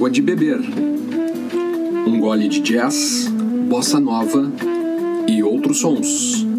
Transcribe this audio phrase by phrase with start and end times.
[0.00, 0.58] Água de beber.
[2.06, 3.28] Um gole de jazz,
[3.68, 4.50] bossa nova
[5.28, 6.49] e outros sons.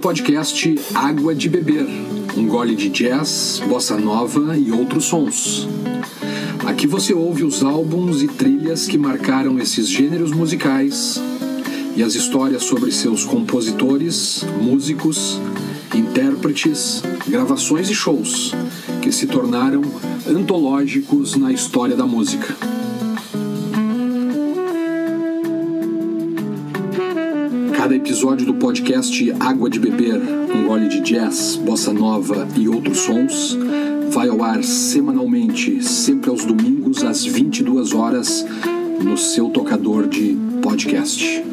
[0.00, 1.86] Podcast Água de Beber,
[2.34, 5.68] um gole de jazz, bossa nova e outros sons.
[6.64, 11.20] Aqui você ouve os álbuns e trilhas que marcaram esses gêneros musicais
[11.94, 15.38] e as histórias sobre seus compositores, músicos,
[15.94, 18.52] intérpretes, gravações e shows
[19.02, 19.82] que se tornaram
[20.26, 22.79] antológicos na história da música.
[28.00, 33.56] Episódio do podcast Água de Beber, um gole de jazz, bossa nova e outros sons,
[34.10, 38.46] vai ao ar semanalmente, sempre aos domingos às 22 horas,
[39.04, 41.44] no seu tocador de podcast.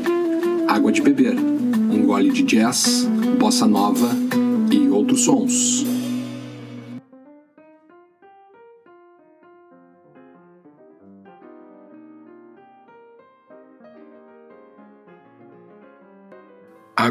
[0.69, 3.05] Água de Beber, um gole de jazz,
[3.37, 4.09] bossa nova
[4.71, 5.96] e outros sons.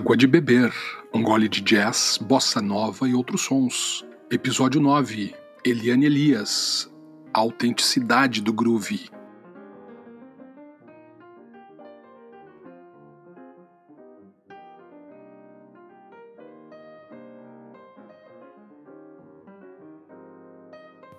[0.07, 0.73] Água de Beber,
[1.13, 4.07] um gole de jazz, bossa nova e outros sons.
[4.31, 5.35] Episódio 9.
[5.65, 6.89] Eliane Elias,
[7.35, 9.11] a autenticidade do groove.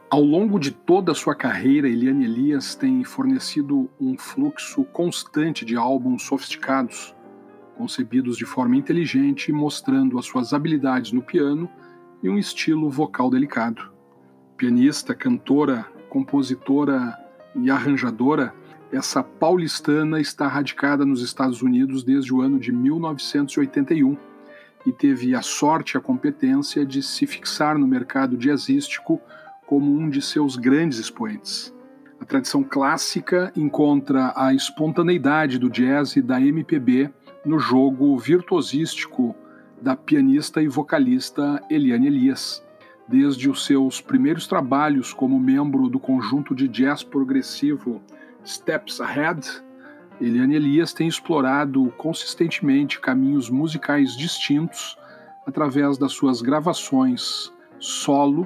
[0.10, 5.76] Ao longo de toda a sua carreira, Eliane Elias tem fornecido um fluxo constante de
[5.76, 7.17] álbuns sofisticados
[7.78, 11.70] concebidos de forma inteligente, mostrando as suas habilidades no piano
[12.24, 13.92] e um estilo vocal delicado.
[14.58, 17.16] Pianista, cantora, compositora
[17.56, 18.54] e arranjadora,
[18.92, 24.18] essa paulistana está radicada nos Estados Unidos desde o ano de 1981
[24.86, 29.22] e teve a sorte e a competência de se fixar no mercado jazzístico
[29.66, 31.74] como um de seus grandes expoentes.
[32.20, 37.12] A tradição clássica encontra a espontaneidade do jazz e da MPB
[37.48, 39.34] no jogo virtuosístico
[39.82, 42.62] da pianista e vocalista Eliane Elias.
[43.08, 48.02] Desde os seus primeiros trabalhos como membro do conjunto de jazz progressivo
[48.46, 49.48] Steps Ahead,
[50.20, 54.98] Eliane Elias tem explorado consistentemente caminhos musicais distintos
[55.46, 58.46] através das suas gravações solo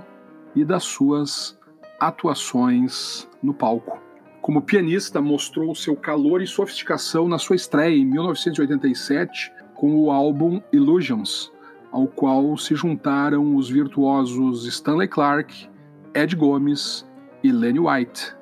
[0.56, 1.60] e das suas
[2.00, 4.11] atuações no palco.
[4.42, 10.60] Como pianista, mostrou seu calor e sofisticação na sua estreia em 1987 com o álbum
[10.74, 11.52] Illusions,
[11.92, 15.70] ao qual se juntaram os virtuosos Stanley Clarke,
[16.16, 17.08] Ed Gomes
[17.44, 18.36] e Lenny White.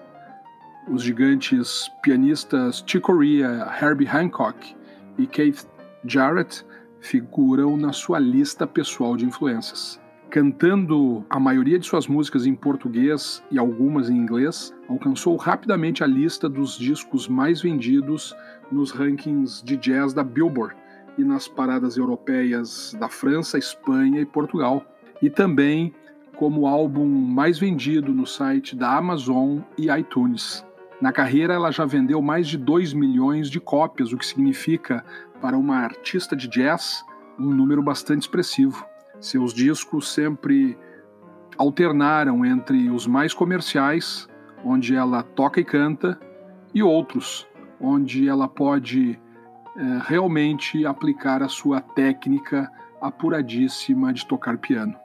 [0.87, 4.75] Os gigantes pianistas Chick Corea, Herbie Hancock
[5.17, 5.67] e Keith
[6.05, 6.65] Jarrett
[7.01, 9.99] figuram na sua lista pessoal de influências
[10.29, 16.07] cantando a maioria de suas músicas em português e algumas em inglês, alcançou rapidamente a
[16.07, 18.35] lista dos discos mais vendidos
[18.71, 20.75] nos rankings de jazz da Billboard
[21.17, 24.85] e nas paradas europeias da França, Espanha e Portugal,
[25.21, 25.93] e também
[26.35, 30.63] como álbum mais vendido no site da Amazon e iTunes.
[31.01, 35.03] Na carreira, ela já vendeu mais de 2 milhões de cópias, o que significa,
[35.41, 37.03] para uma artista de jazz,
[37.37, 38.85] um número bastante expressivo.
[39.19, 40.77] Seus discos sempre
[41.57, 44.27] alternaram entre os mais comerciais,
[44.63, 46.17] onde ela toca e canta,
[46.73, 47.45] e outros,
[47.81, 49.19] onde ela pode
[49.75, 52.71] é, realmente aplicar a sua técnica
[53.01, 54.95] apuradíssima de tocar piano.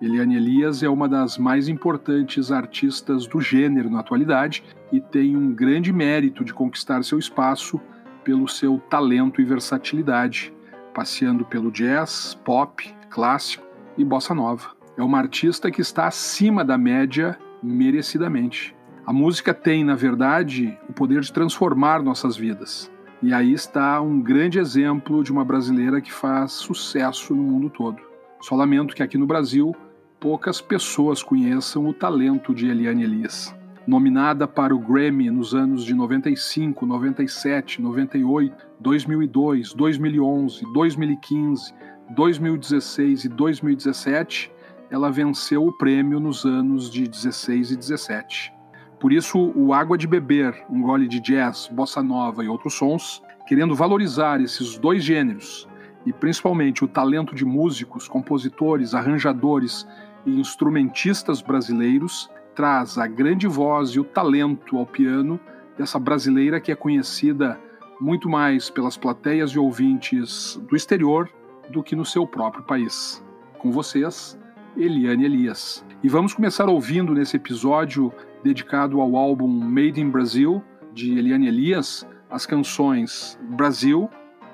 [0.00, 4.62] Eliane Elias é uma das mais importantes artistas do gênero na atualidade
[4.92, 7.80] e tem um grande mérito de conquistar seu espaço
[8.22, 10.52] pelo seu talento e versatilidade,
[10.92, 13.63] passeando pelo jazz, pop, clássico
[13.96, 14.70] e bossa nova.
[14.96, 18.74] É uma artista que está acima da média merecidamente.
[19.06, 22.90] A música tem, na verdade, o poder de transformar nossas vidas.
[23.22, 27.98] E aí está um grande exemplo de uma brasileira que faz sucesso no mundo todo.
[28.40, 29.74] Só lamento que aqui no Brasil
[30.20, 33.54] poucas pessoas conheçam o talento de Eliane Elias.
[33.86, 41.74] Nominada para o Grammy nos anos de 95, 97, 98, 2002, 2011, 2015,
[42.10, 44.52] 2016 e 2017,
[44.90, 48.52] ela venceu o prêmio nos anos de 16 e 17.
[49.00, 53.22] Por isso, o Água de Beber, um gole de jazz, bossa nova e outros sons,
[53.46, 55.68] querendo valorizar esses dois gêneros
[56.06, 59.86] e principalmente o talento de músicos, compositores, arranjadores
[60.24, 65.40] e instrumentistas brasileiros, traz a grande voz e o talento ao piano
[65.76, 67.58] dessa brasileira que é conhecida
[68.00, 71.28] muito mais pelas plateias e ouvintes do exterior
[71.68, 73.24] do que no seu próprio país.
[73.58, 74.38] Com vocês,
[74.76, 75.84] Eliane Elias.
[76.02, 78.12] E vamos começar ouvindo nesse episódio
[78.42, 80.62] dedicado ao álbum Made in Brazil
[80.92, 84.10] de Eliane Elias as canções Brasil,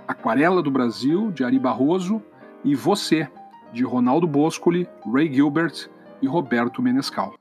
[0.06, 2.22] Aquarela do Brasil de Ari Barroso
[2.64, 3.28] e Você
[3.72, 5.88] de Ronaldo Boscoli, Ray Gilbert
[6.20, 7.34] e Roberto Menescal.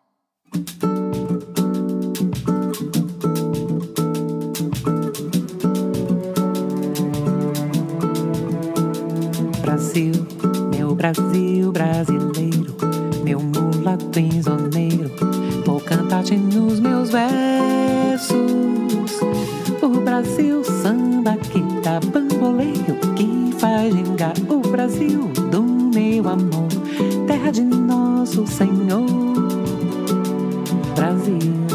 [9.89, 10.13] Brasil,
[10.69, 12.75] meu Brasil brasileiro,
[13.23, 15.09] meu mulato insoneiro,
[15.65, 18.29] vou cantar-te nos meus versos.
[19.81, 26.69] O Brasil samba que dá bamboleio, que faz gingar o Brasil do meu amor,
[27.25, 29.07] terra de nosso Senhor.
[30.93, 31.68] Brasil,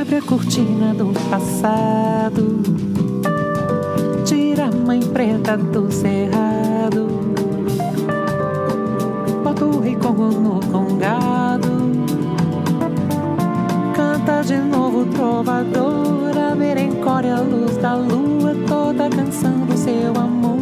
[0.00, 2.62] abre a cortina do passado,
[4.24, 7.06] tira a mãe preta do cerrado,
[9.44, 11.68] bota o rei Congo no congado,
[13.94, 20.59] canta de novo trovador, a merencória, a luz da lua, toda canção do seu amor.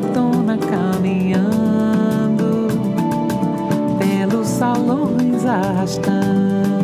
[0.00, 1.46] Dona caminhando
[3.98, 6.76] pelos salões arrastando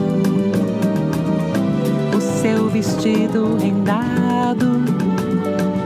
[2.17, 4.83] o seu vestido rendado.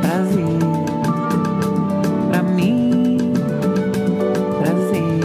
[0.00, 0.58] Brasil,
[2.30, 3.32] pra mim,
[4.60, 5.20] Brasil,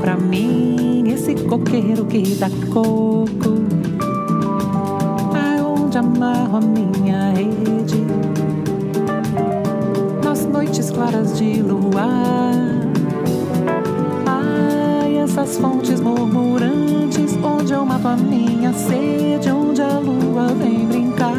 [0.00, 3.64] pra mim, esse coqueiro que dá coco,
[5.34, 8.04] aonde amarro a minha rede,
[10.76, 12.52] noites claras de luar.
[14.26, 21.32] Ai, essas fontes murmurantes, onde eu mato a minha sede, onde a lua vem brincar.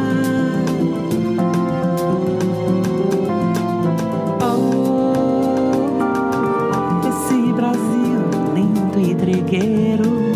[4.41, 5.13] Oh,
[7.07, 8.21] esse Brasil
[8.55, 10.31] lindo e trigueiro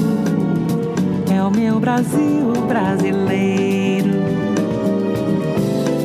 [1.34, 4.12] é o meu Brasil brasileiro,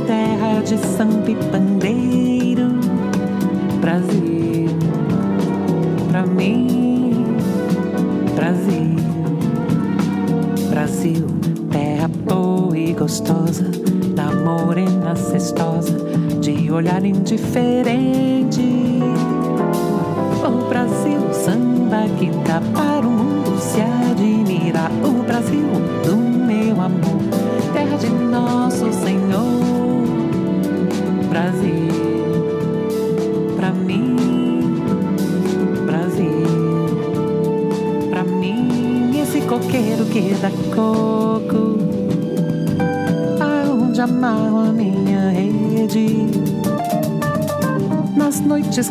[0.06, 1.34] terra de samba e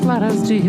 [0.06, 0.65] claras de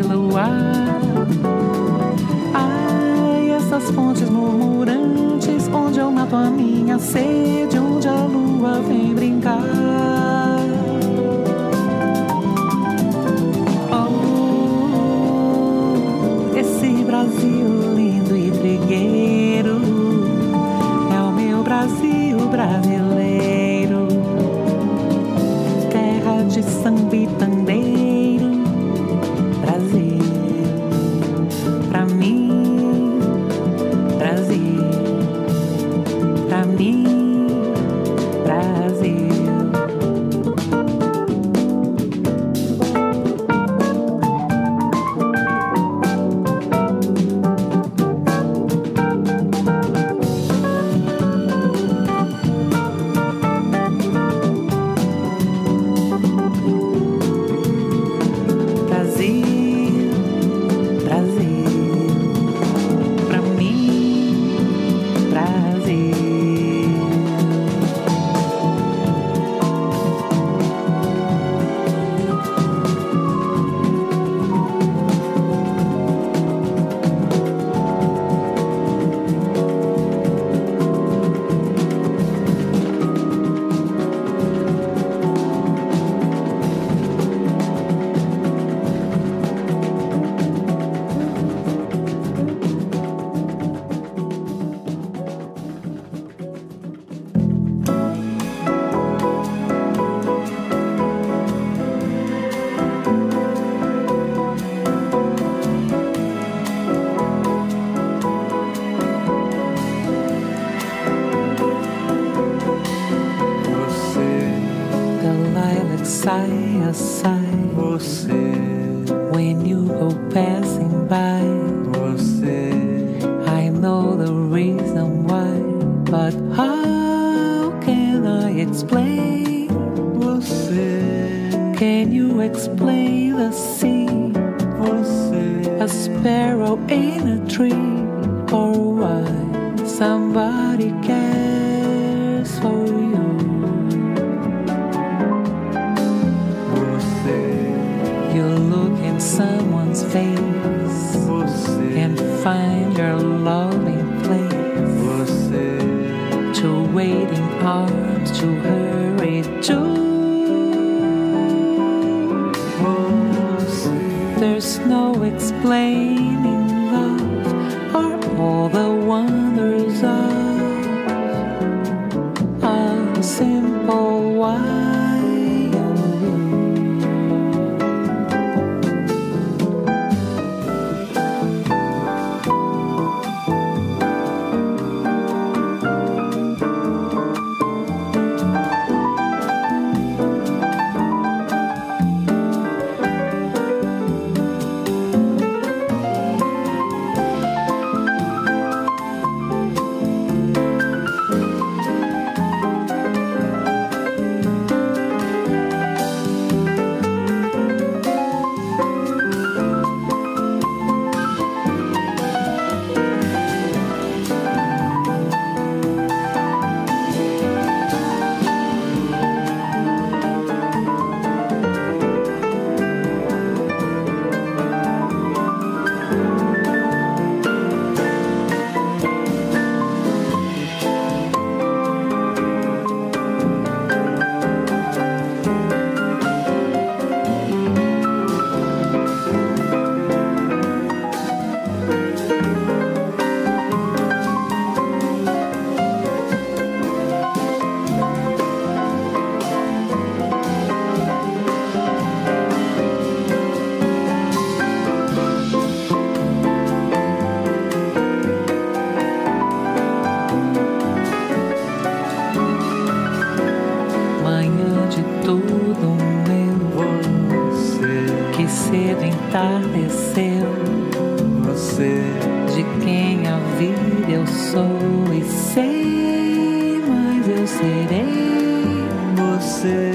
[274.57, 279.93] sou e sei, mas eu serei você.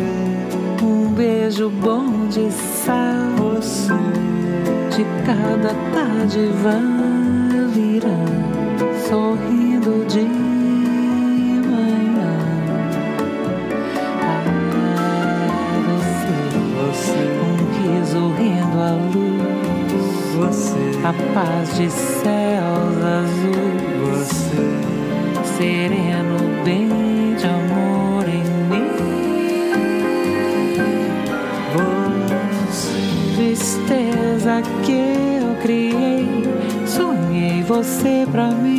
[0.84, 3.94] Um beijo bom de sal, você.
[4.96, 6.52] De cada tarde.
[37.84, 38.71] você pra mim.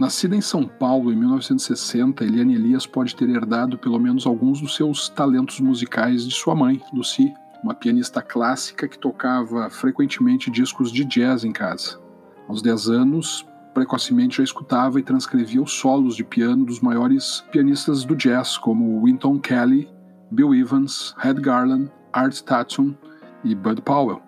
[0.00, 4.74] Nascida em São Paulo em 1960, Eliane Elias pode ter herdado pelo menos alguns dos
[4.74, 7.30] seus talentos musicais de sua mãe, Lucy,
[7.62, 12.09] uma pianista clássica que tocava frequentemente discos de jazz em casa.
[12.50, 18.04] Aos 10 anos, precocemente já escutava e transcrevia os solos de piano dos maiores pianistas
[18.04, 19.88] do jazz, como Wynton Kelly,
[20.32, 22.92] Bill Evans, Red Garland, Art Tatum
[23.44, 24.20] e Bud Powell.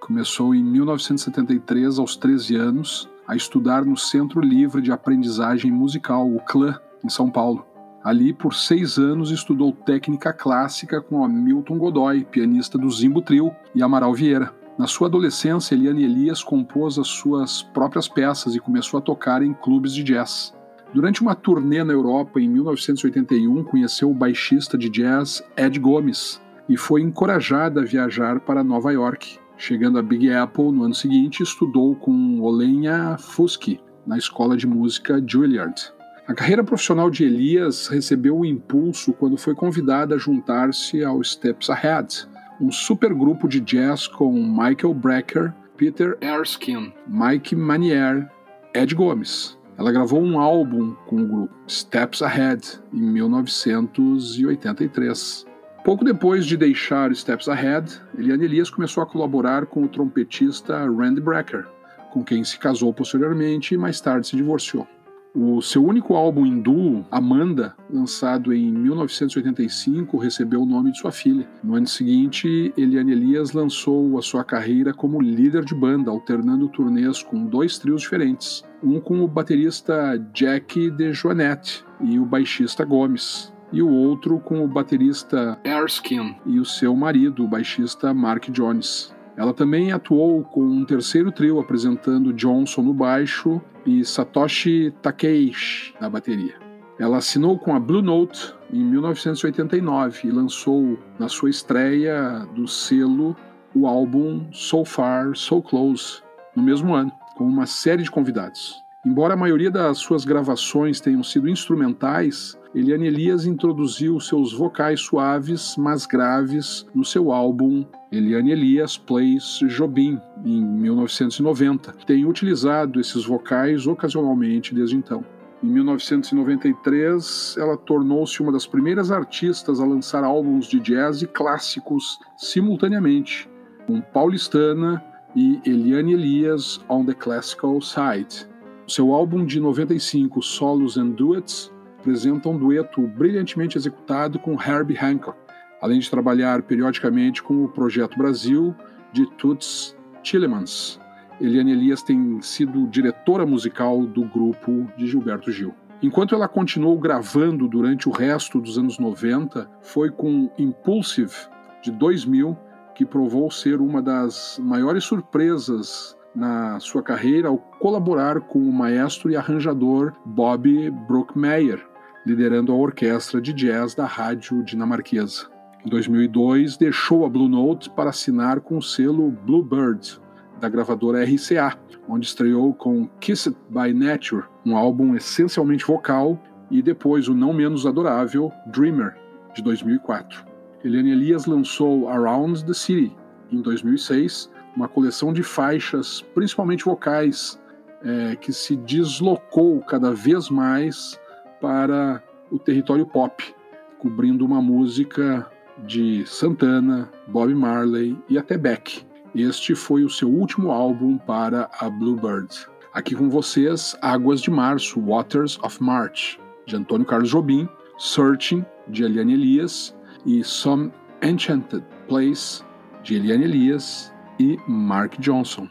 [0.00, 6.40] Começou em 1973, aos 13 anos, a estudar no Centro Livre de Aprendizagem Musical, o
[6.40, 7.64] CLAN, em São Paulo.
[8.04, 13.82] Ali, por seis anos, estudou técnica clássica com Hamilton Godoy, pianista do Zimbo Trio, e
[13.82, 14.52] Amaral Vieira.
[14.78, 19.52] Na sua adolescência, Eliane Elias compôs as suas próprias peças e começou a tocar em
[19.52, 20.54] clubes de jazz.
[20.94, 26.76] Durante uma turnê na Europa em 1981, conheceu o baixista de jazz Ed Gomes e
[26.76, 29.38] foi encorajada a viajar para Nova York.
[29.56, 35.22] Chegando a Big Apple no ano seguinte, estudou com Olenya Fusky na escola de música
[35.24, 35.92] Juilliard.
[36.26, 41.68] A carreira profissional de Elias recebeu um impulso quando foi convidada a juntar-se ao Steps
[41.68, 42.28] Ahead,
[42.62, 48.30] um supergrupo de jazz com Michael Brecker, Peter Erskine, Mike Manier,
[48.72, 49.58] Ed Gomes.
[49.76, 55.44] Ela gravou um álbum com o grupo Steps Ahead em 1983.
[55.84, 61.20] Pouco depois de deixar Steps Ahead, Eliane Elias começou a colaborar com o trompetista Randy
[61.20, 61.66] Brecker,
[62.12, 64.86] com quem se casou posteriormente e mais tarde se divorciou.
[65.34, 71.48] O seu único álbum duo, Amanda, lançado em 1985, recebeu o nome de sua filha.
[71.64, 77.22] No ano seguinte, Eliane Elias lançou a sua carreira como líder de banda, alternando turnês
[77.22, 78.62] com dois trios diferentes.
[78.84, 84.62] Um com o baterista Jack de Joannette e o baixista Gomes, e o outro com
[84.62, 89.14] o baterista Erskine e o seu marido, o baixista Mark Jones.
[89.34, 96.08] Ela também atuou com um terceiro trio apresentando Johnson no baixo e Satoshi Takeishi na
[96.08, 96.54] bateria.
[96.98, 103.36] Ela assinou com a Blue Note em 1989 e lançou na sua estreia do selo
[103.74, 106.22] o álbum So Far, So Close
[106.54, 108.82] no mesmo ano, com uma série de convidados.
[109.04, 115.76] Embora a maioria das suas gravações tenham sido instrumentais, Eliane Elias introduziu seus vocais suaves,
[115.76, 121.92] mas graves, no seu álbum Eliane Elias Plays Jobim, em 1990.
[122.06, 125.22] Tem utilizado esses vocais ocasionalmente desde então.
[125.62, 132.18] Em 1993, ela tornou-se uma das primeiras artistas a lançar álbuns de jazz e clássicos
[132.38, 133.50] simultaneamente,
[133.86, 135.04] com Paulistana
[135.36, 138.48] e Eliane Elias on the Classical Side.
[138.88, 141.70] Seu álbum de 95, Solos and Duets,
[142.02, 145.38] apresenta um dueto brilhantemente executado com Herbie Hancock,
[145.80, 148.74] além de trabalhar periodicamente com o Projeto Brasil
[149.12, 151.00] de Toots Tillemans.
[151.40, 155.72] Eliane Elias tem sido diretora musical do grupo de Gilberto Gil.
[156.02, 161.32] Enquanto ela continuou gravando durante o resto dos anos 90, foi com Impulsive,
[161.80, 162.58] de 2000,
[162.96, 169.30] que provou ser uma das maiores surpresas na sua carreira ao colaborar com o maestro
[169.30, 171.91] e arranjador Bob Brookmeyer,
[172.24, 175.46] liderando a orquestra de jazz da rádio dinamarquesa.
[175.84, 180.20] Em 2002, deixou a Blue Note para assinar com o selo Bluebird,
[180.60, 181.76] da gravadora RCA,
[182.08, 187.52] onde estreou com Kiss It by Nature, um álbum essencialmente vocal, e depois o não
[187.52, 189.16] menos adorável Dreamer,
[189.54, 190.44] de 2004.
[190.84, 193.14] Eliane Elias lançou Around the City,
[193.50, 197.60] em 2006, uma coleção de faixas, principalmente vocais,
[198.04, 201.20] é, que se deslocou cada vez mais
[201.62, 202.20] para
[202.50, 203.54] o território pop,
[204.00, 205.48] cobrindo uma música
[205.86, 209.06] de Santana, Bob Marley e até Beck.
[209.32, 212.66] Este foi o seu último álbum para a Bluebird.
[212.92, 219.04] Aqui com vocês, Águas de Março, Waters of March, de Antônio Carlos Jobim, Searching, de
[219.04, 219.96] Eliane Elias,
[220.26, 222.62] e Some Enchanted Place,
[223.02, 225.68] de Eliane Elias, e Mark Johnson.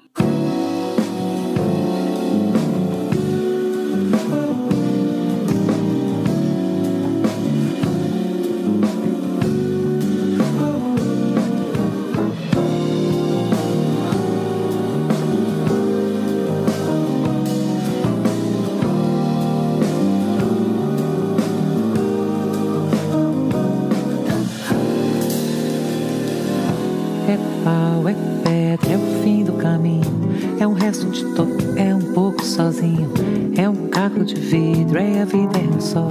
[34.25, 36.09] De vidro, é a vida, é o sol,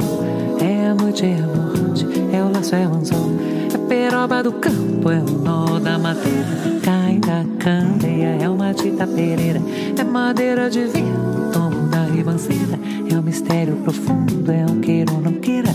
[0.60, 3.30] é a noite, é a morte, é o laço, é o anzol,
[3.72, 6.46] é peroba do campo, é o nó da madeira,
[6.82, 9.60] cai da candeia, é uma tita pereira,
[9.96, 12.78] é madeira de vinho, tomo da ribanceira.
[13.10, 15.70] É um mistério profundo, é um queira ou não queira.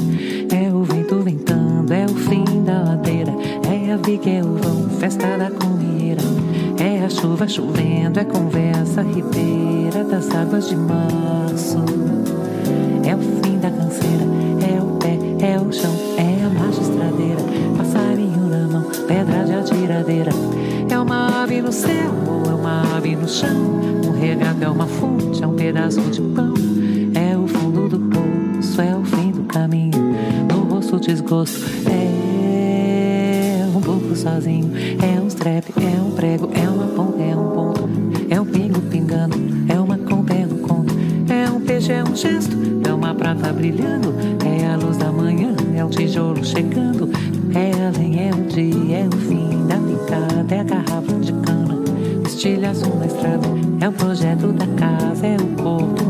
[0.54, 3.34] É o vento ventando, é o fim da ladeira.
[3.70, 5.85] É a viga, é o vão, festa da comieira.
[7.06, 11.78] É chuva chovendo, é conversa ribeira das águas de março.
[13.06, 14.24] É o fim da canseira,
[14.68, 15.16] é o pé,
[15.46, 17.42] é o chão, é a marcha estradeira.
[17.78, 20.32] Passarinho na mão, pedra de atiradeira.
[20.90, 23.56] É uma ave no céu, ou é uma ave no chão.
[24.08, 26.56] Um regato é uma fonte, é um pedaço de pão.
[27.14, 29.94] É o fundo do poço, é o fim do caminho.
[30.52, 34.72] No rosto desgosto, é um pouco sozinho.
[35.04, 35.72] É um strep,
[43.46, 44.14] prata brilhando.
[44.46, 47.10] É a luz da manhã, é um tijolo chegando.
[47.54, 51.78] É além, é o dia, é o fim da picada, é a garrafa de cana.
[52.26, 53.48] Estilhaço na estrada,
[53.82, 56.05] é o projeto da casa, é o corpo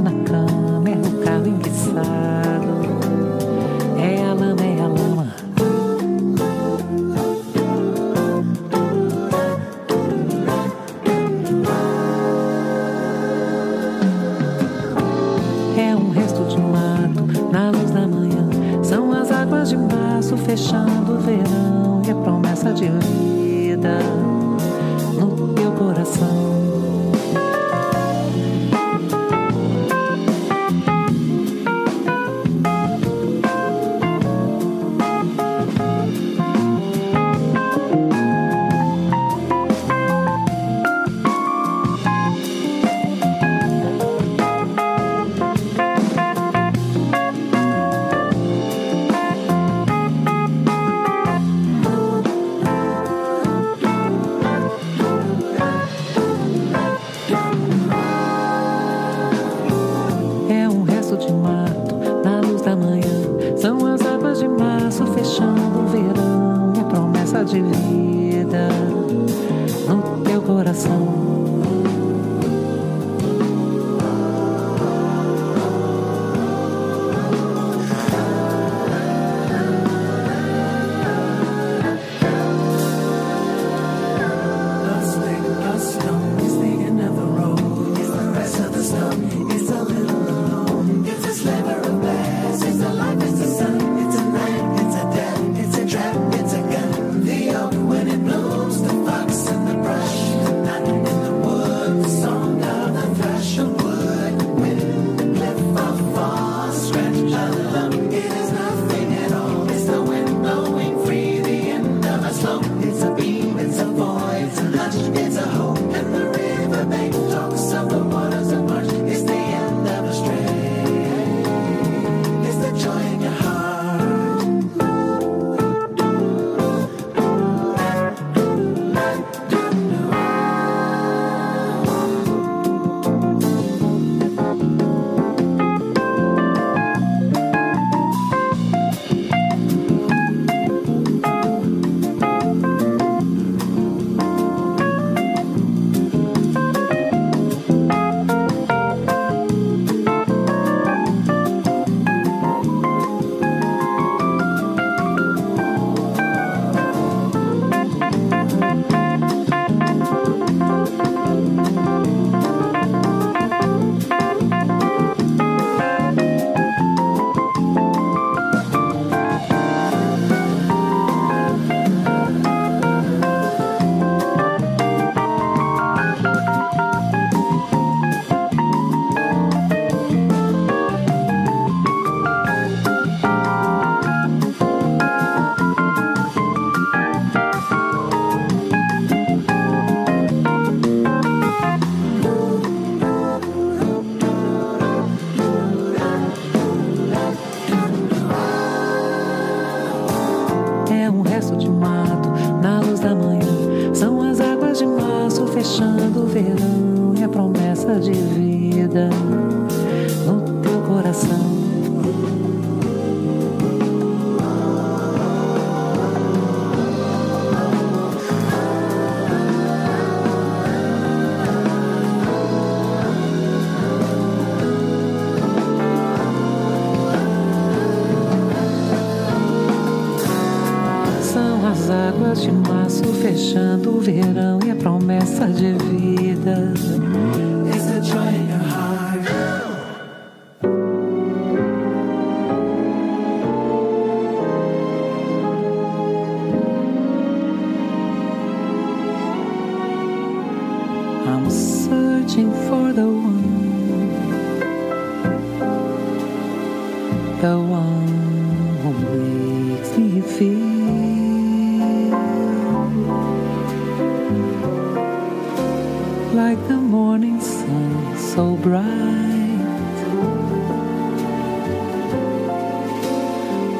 [266.35, 268.83] like the morning sun, so bright,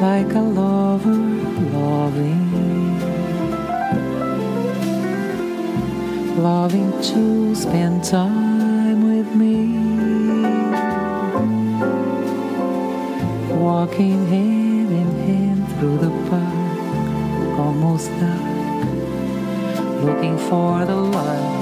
[0.00, 1.22] like a lover
[1.76, 2.46] loving.
[6.38, 9.56] loving to spend time with me.
[13.54, 18.84] Walking hand in hand through the park, almost dark.
[20.04, 21.55] Looking for the life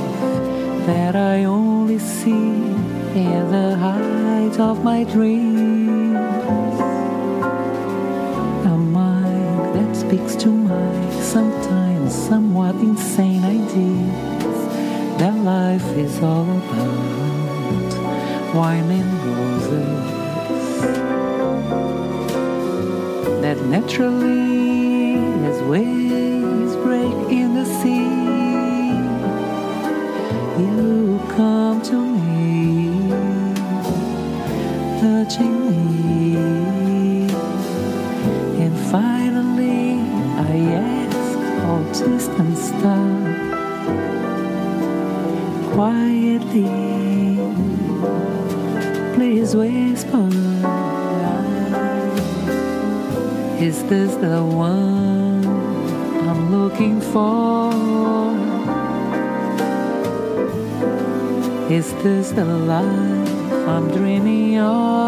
[0.86, 6.16] that I only see in the height of my dreams.
[8.66, 14.58] A mind that speaks to my sometimes somewhat insane ideas
[15.18, 17.94] that life is all about
[18.54, 20.14] wine and roses
[23.40, 25.16] that naturally
[25.46, 26.13] as waves
[53.88, 55.44] this the one
[56.28, 57.72] I'm looking for?
[61.70, 65.03] Is this the life I'm dreaming of?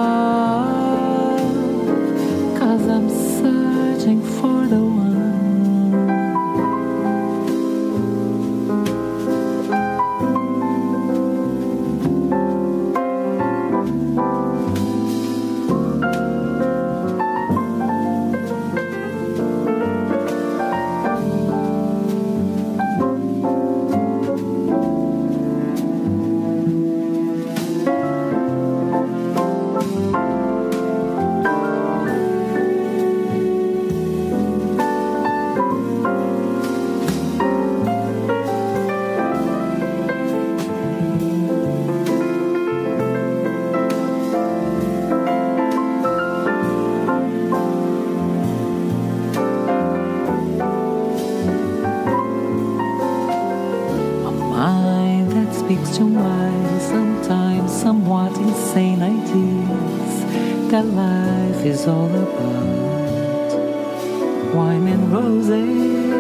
[64.85, 66.11] And roses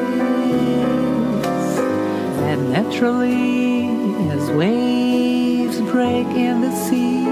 [2.40, 3.86] that naturally
[4.30, 7.24] as waves break in the sea.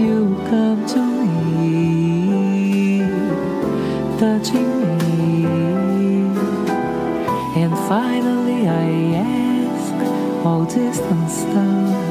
[0.00, 1.02] You come to
[1.58, 3.00] me
[4.20, 5.46] touching me.
[7.60, 9.94] And finally I ask
[10.46, 12.06] all distant stars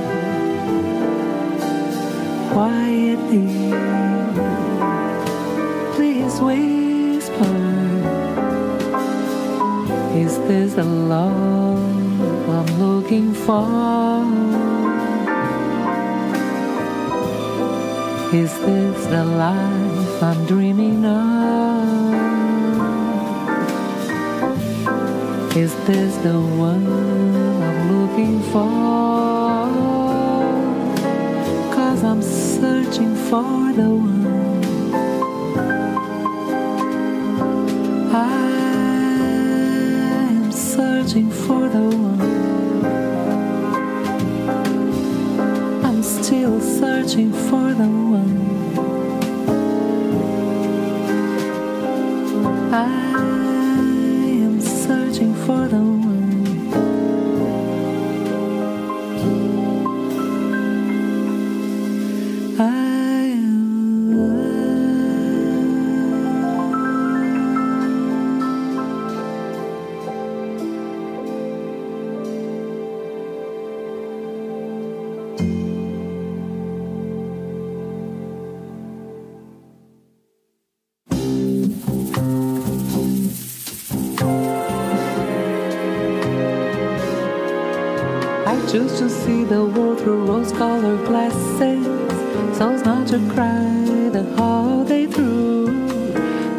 [2.52, 4.05] quietly
[6.26, 7.56] Please whisper
[10.18, 14.26] Is this the love I'm looking for?
[18.34, 21.86] Is this the life I'm dreaming of?
[25.56, 26.88] Is this the one
[27.68, 28.66] I'm looking for?
[31.76, 34.25] Cause I'm searching for the one.
[41.16, 42.22] Searching for the one.
[45.86, 48.05] I'm still searching for the one.
[93.16, 95.68] to cry the whole day through.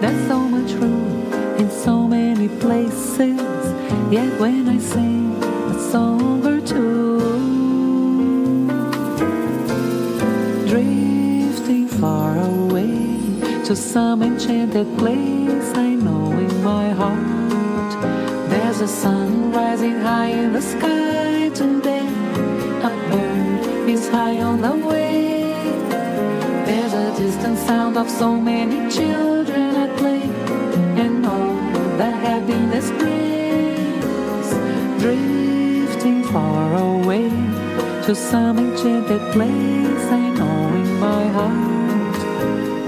[0.00, 3.40] There's so much room in so many places.
[4.10, 5.36] Yet when I sing
[5.74, 7.18] a song or two,
[10.70, 13.18] drifting far away
[13.66, 17.90] to some enchanted place, I know in my heart
[18.50, 20.95] there's a sun rising high in the sky.
[27.96, 30.24] Of so many children at play,
[31.02, 31.54] and all
[31.96, 34.48] the happiness brings
[35.00, 37.30] drifting far away
[38.04, 40.04] to some enchanted place.
[40.12, 42.18] I know in my heart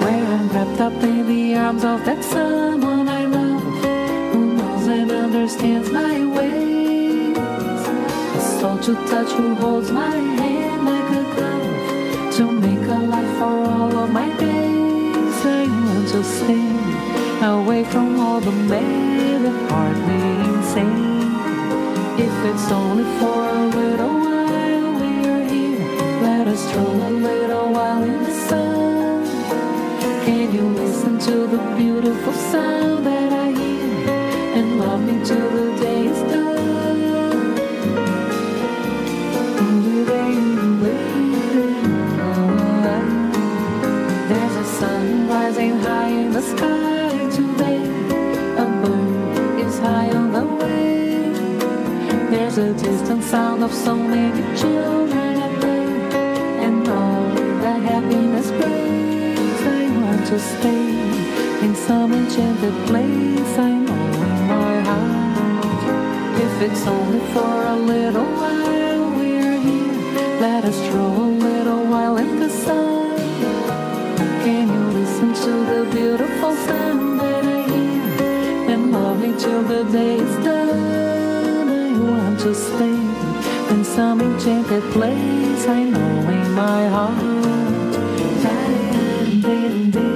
[0.02, 3.62] where I'm wrapped up in the arms of that someone I love
[4.32, 7.38] who knows and understands my ways.
[7.38, 13.38] A soul to touch who holds my hand like a glove to make a life
[13.38, 14.67] for all of my days
[16.08, 21.34] To stay away from all the men that me insane
[22.18, 25.78] if it's only for a little while we're here
[26.22, 29.26] let us stroll a little while in the sun
[30.24, 34.08] can you listen to the beautiful sound that I hear
[34.56, 36.57] and love me till the day is done?
[48.64, 51.32] A bird is high on the way.
[52.30, 55.86] There's a distant sound of so many children at play,
[56.66, 57.24] and all
[57.64, 59.60] the happiness brings.
[59.80, 60.88] I want to stay
[61.64, 63.58] in some enchanted place.
[63.58, 70.40] I know in my heart, if it's only for a little while, we're here.
[70.40, 71.27] Let us stroll
[75.90, 81.68] beautiful sound that I hear and love me till the day is done?
[81.68, 82.98] I want to stay
[83.72, 85.66] in some enchanted place.
[85.66, 87.38] I know in my heart.
[89.40, 90.07] drifting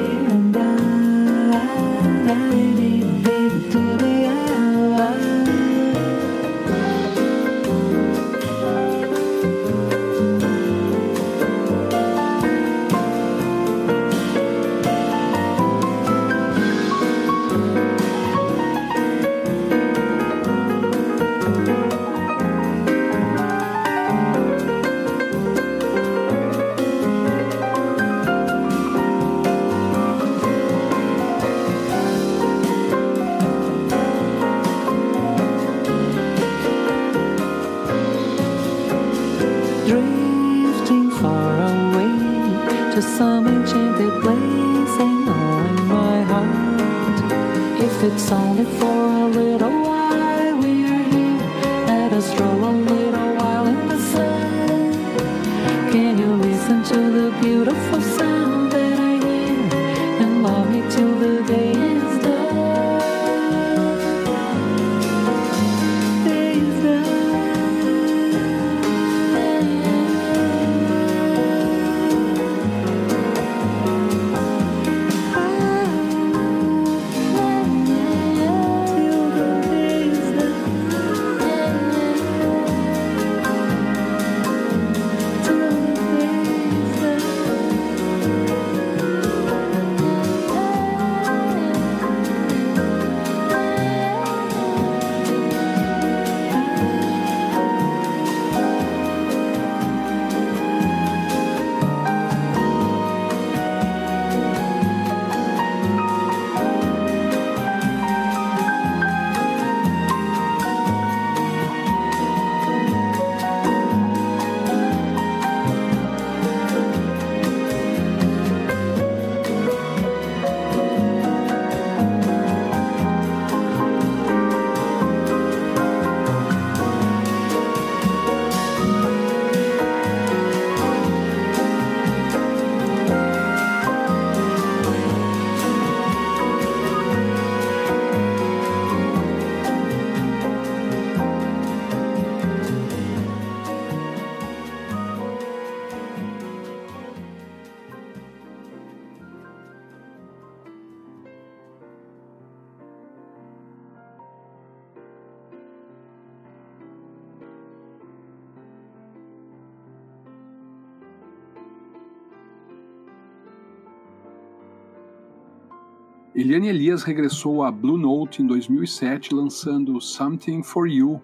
[166.42, 171.22] Eliane Elias regressou a Blue Note em 2007 lançando Something for You.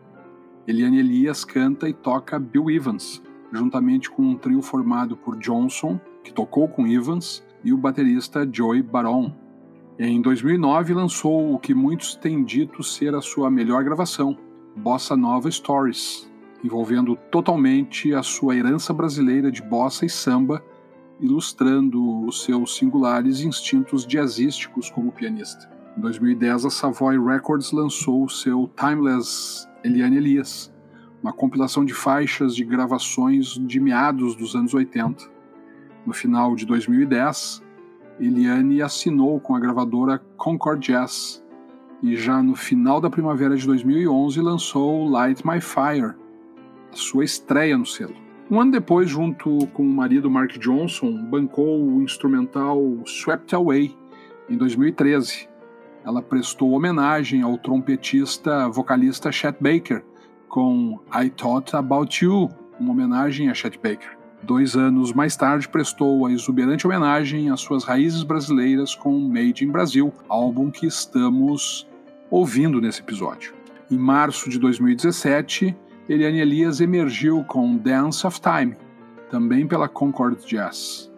[0.64, 3.20] Eliane Elias canta e toca Bill Evans,
[3.52, 8.80] juntamente com um trio formado por Johnson, que tocou com Evans, e o baterista Joey
[8.80, 9.34] Baron.
[9.98, 14.38] Em 2009 lançou o que muitos têm dito ser a sua melhor gravação,
[14.76, 16.30] Bossa Nova Stories,
[16.62, 20.62] envolvendo totalmente a sua herança brasileira de bossa e samba,
[21.20, 25.68] ilustrando os seus singulares instintos jazzísticos como pianista.
[25.96, 30.72] Em 2010, a Savoy Records lançou o seu Timeless Eliane Elias,
[31.22, 35.24] uma compilação de faixas de gravações de meados dos anos 80.
[36.06, 37.62] No final de 2010,
[38.20, 41.44] Eliane assinou com a gravadora Concord Jazz
[42.02, 46.14] e já no final da primavera de 2011 lançou Light My Fire,
[46.92, 48.27] sua estreia no selo.
[48.50, 53.94] Um ano depois, junto com o marido Mark Johnson, bancou o instrumental Swept Away,
[54.48, 55.46] em 2013.
[56.02, 60.02] Ela prestou homenagem ao trompetista vocalista Chet Baker
[60.48, 62.48] com I Thought About You,
[62.80, 64.16] uma homenagem a Chet Baker.
[64.42, 69.70] Dois anos mais tarde, prestou a exuberante homenagem às suas raízes brasileiras com Made in
[69.70, 71.86] Brasil, álbum que estamos
[72.30, 73.52] ouvindo nesse episódio.
[73.90, 75.76] Em março de 2017,
[76.08, 78.74] Eliane Elias emergiu com Dance of Time,
[79.30, 81.12] também pela Concord Jazz.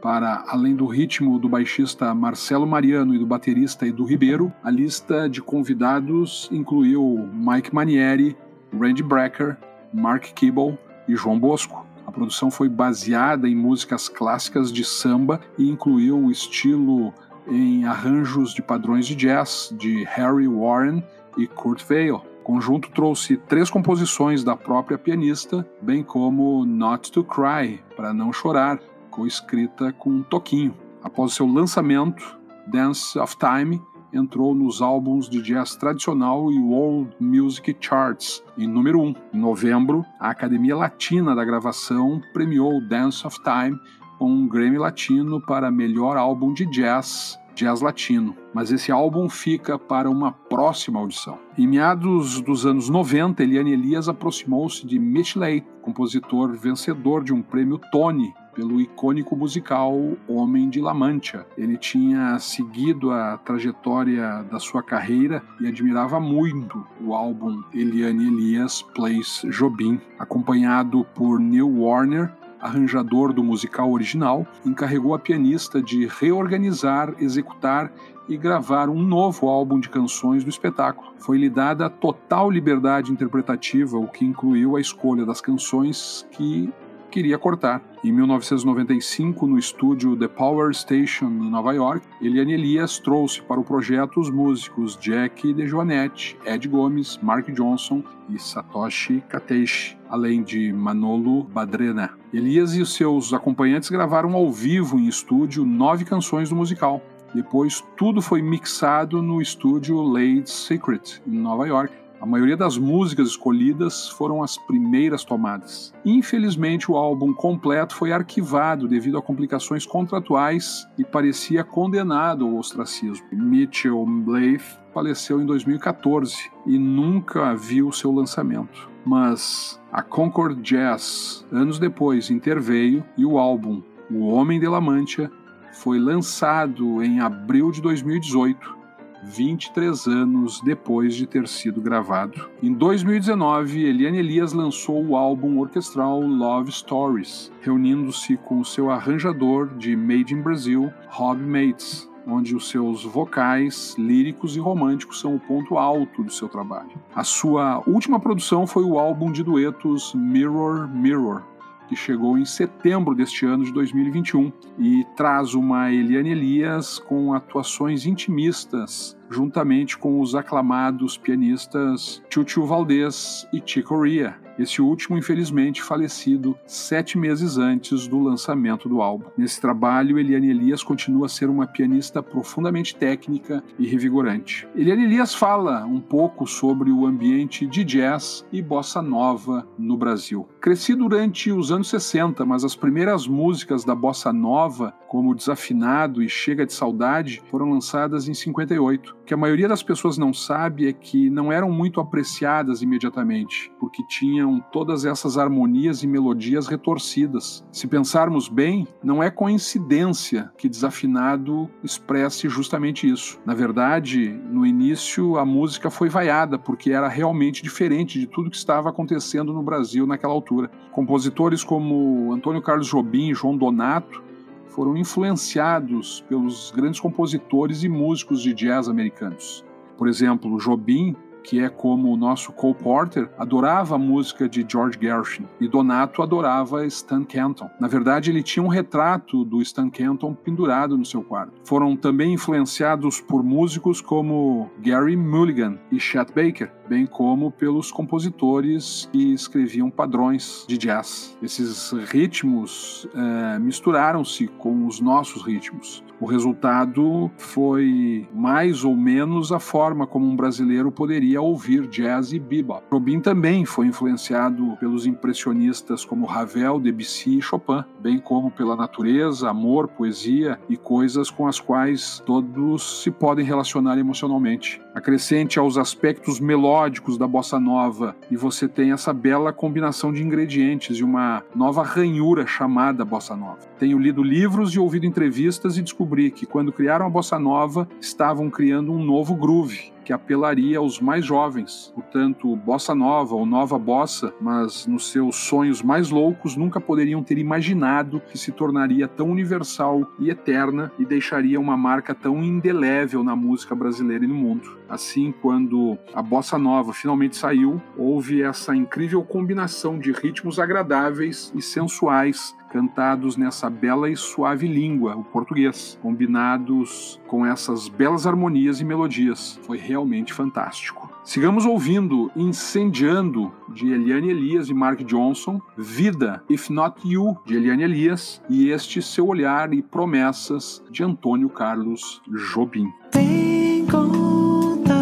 [0.00, 5.28] Para além do ritmo do baixista Marcelo Mariano e do baterista Edu Ribeiro, a lista
[5.28, 8.36] de convidados incluiu Mike Manieri,
[8.72, 9.56] Randy Brecker,
[9.92, 10.78] Mark Kibble
[11.08, 11.84] e João Bosco.
[12.06, 17.12] A produção foi baseada em músicas clássicas de samba e incluiu o estilo
[17.48, 21.02] em arranjos de padrões de jazz de Harry Warren
[21.36, 22.35] e Kurt Weill.
[22.46, 28.78] Conjunto trouxe três composições da própria pianista, bem como Not to Cry, para não chorar,
[29.10, 30.72] coescrita com um toquinho.
[31.02, 32.38] Após seu lançamento,
[32.68, 33.82] Dance of Time
[34.12, 39.14] entrou nos álbuns de jazz tradicional e World Music Charts em número 1.
[39.34, 43.76] Em novembro, a Academia Latina da Gravação premiou Dance of Time
[44.20, 49.78] com um Grammy Latino para melhor álbum de jazz jazz latino, mas esse álbum fica
[49.78, 51.38] para uma próxima audição.
[51.56, 57.40] Em meados dos anos 90, Eliane Elias aproximou-se de Mitch Leigh, compositor vencedor de um
[57.40, 59.94] prêmio Tony pelo icônico musical
[60.26, 61.46] Homem de La Mancha.
[61.56, 68.82] Ele tinha seguido a trajetória da sua carreira e admirava muito o álbum Eliane Elias
[68.94, 77.14] Plays Jobim, acompanhado por Neil Warner arranjador do musical original, encarregou a pianista de reorganizar,
[77.18, 77.92] executar
[78.28, 81.12] e gravar um novo álbum de canções do espetáculo.
[81.18, 86.72] Foi-lhe dada total liberdade interpretativa, o que incluiu a escolha das canções que
[87.16, 87.82] queria cortar.
[88.04, 93.64] Em 1995, no estúdio The Power Station, em Nova York, Eliane Elias trouxe para o
[93.64, 101.44] projeto os músicos Jack DeJoannette, Ed Gomes, Mark Johnson e Satoshi Kateishi, além de Manolo
[101.44, 102.10] Badrena.
[102.34, 107.02] Elias e os seus acompanhantes gravaram ao vivo em estúdio nove canções do musical.
[107.34, 111.94] Depois, tudo foi mixado no estúdio Late Secret, em Nova York,
[112.26, 115.94] a maioria das músicas escolhidas foram as primeiras tomadas.
[116.04, 123.24] Infelizmente, o álbum completo foi arquivado devido a complicações contratuais e parecia condenado ao ostracismo.
[123.30, 128.90] Mitchell Blythe faleceu em 2014 e nunca viu seu lançamento.
[129.04, 135.30] Mas a Concord Jazz, anos depois, interveio e o álbum O Homem de La Mancha
[135.74, 138.75] foi lançado em abril de 2018
[139.24, 142.48] 23 anos depois de ter sido gravado.
[142.62, 149.96] Em 2019, Eliane Elias lançou o álbum orquestral Love Stories, reunindo-se com seu arranjador de
[149.96, 155.78] Made in Brazil, Rob Mates, onde os seus vocais líricos e românticos são o ponto
[155.78, 156.90] alto do seu trabalho.
[157.14, 161.42] A sua última produção foi o álbum de duetos Mirror Mirror,
[161.86, 168.06] que chegou em setembro deste ano de 2021 e traz uma Eliane Elias com atuações
[168.06, 176.56] intimistas, juntamente com os aclamados pianistas Chuchu Valdez e Chico Ria esse último, infelizmente, falecido
[176.66, 179.26] sete meses antes do lançamento do álbum.
[179.36, 184.66] Nesse trabalho, Eliane Elias continua a ser uma pianista profundamente técnica e revigorante.
[184.74, 190.48] Eliane Elias fala um pouco sobre o ambiente de jazz e bossa nova no Brasil.
[190.60, 196.28] Cresci durante os anos 60, mas as primeiras músicas da bossa nova, como Desafinado e
[196.28, 199.16] Chega de Saudade, foram lançadas em 58.
[199.22, 203.70] O que a maioria das pessoas não sabe é que não eram muito apreciadas imediatamente,
[203.78, 207.64] porque tinham tinham todas essas harmonias e melodias retorcidas.
[207.72, 213.40] Se pensarmos bem, não é coincidência que Desafinado expresse justamente isso.
[213.44, 218.56] Na verdade, no início a música foi vaiada porque era realmente diferente de tudo que
[218.56, 220.70] estava acontecendo no Brasil naquela altura.
[220.92, 224.22] Compositores como Antônio Carlos Jobim e João Donato
[224.68, 229.64] foram influenciados pelos grandes compositores e músicos de jazz americanos.
[229.96, 231.16] Por exemplo, Jobim
[231.46, 236.20] que é como o nosso Cole Porter, adorava a música de George Gershwin e Donato
[236.20, 237.70] adorava Stan Kenton.
[237.80, 241.52] Na verdade, ele tinha um retrato do Stan Kenton pendurado no seu quarto.
[241.64, 249.08] Foram também influenciados por músicos como Gary Mulligan e Chet Baker, bem como pelos compositores
[249.12, 251.38] que escreviam padrões de jazz.
[251.40, 256.02] Esses ritmos é, misturaram-se com os nossos ritmos.
[256.20, 262.38] O resultado foi mais ou menos a forma como um brasileiro poderia ouvir jazz e
[262.38, 262.82] bebop.
[262.90, 269.50] Robin também foi influenciado pelos impressionistas como Ravel, Debussy e Chopin, bem como pela natureza,
[269.50, 274.80] amor, poesia e coisas com as quais todos se podem relacionar emocionalmente.
[274.96, 280.96] Acrescente aos aspectos melódicos da bossa nova e você tem essa bela combinação de ingredientes
[280.96, 283.58] e uma nova ranhura chamada bossa nova.
[283.78, 288.48] Tenho lido livros e ouvido entrevistas e descobri que quando criaram a bossa nova, estavam
[288.48, 291.92] criando um novo groove que apelaria aos mais jovens.
[291.92, 297.38] Portanto, bossa nova ou nova bossa, mas nos seus sonhos mais loucos nunca poderiam ter
[297.38, 303.34] imaginado que se tornaria tão universal e eterna e deixaria uma marca tão indelével na
[303.34, 304.78] música brasileira e no mundo.
[304.88, 311.60] Assim, quando a bossa nova finalmente saiu, houve essa incrível combinação de ritmos agradáveis e
[311.60, 318.84] sensuais cantados nessa bela e suave língua, o português, combinados com essas belas harmonias e
[318.84, 319.58] melodias.
[319.62, 321.10] Foi realmente fantástico.
[321.24, 327.82] Sigamos ouvindo Incendiando, de Eliane Elias e Mark Johnson, Vida, If Not You, de Eliane
[327.82, 332.88] Elias, e este Seu Olhar e Promessas, de Antônio Carlos Jobim.
[333.12, 334.94] Vem contar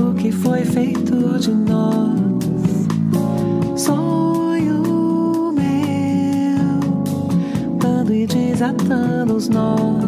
[0.00, 1.76] o que foi feito de nós.
[7.86, 10.04] Dando e desatando os nós.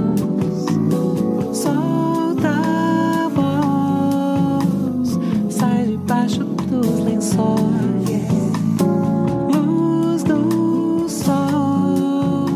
[1.53, 5.18] Solta a voz,
[5.49, 8.09] sai debaixo dos lençóis.
[9.55, 12.49] Luz do sol,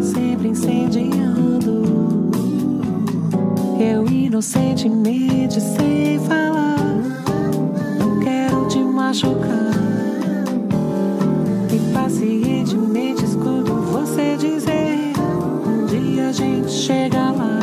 [0.00, 1.82] sempre incendiando.
[3.80, 7.02] Eu inocentemente sem falar,
[7.98, 9.65] não quero te machucar.
[16.86, 17.55] Chega lá.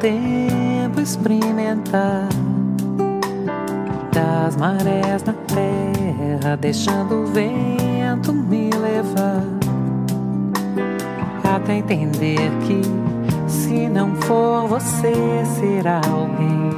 [0.00, 2.28] Tempo experimentar
[4.12, 9.42] das marés na terra, deixando o vento me levar
[11.44, 12.82] até entender que
[13.50, 15.12] se não for você,
[15.58, 16.70] será alguém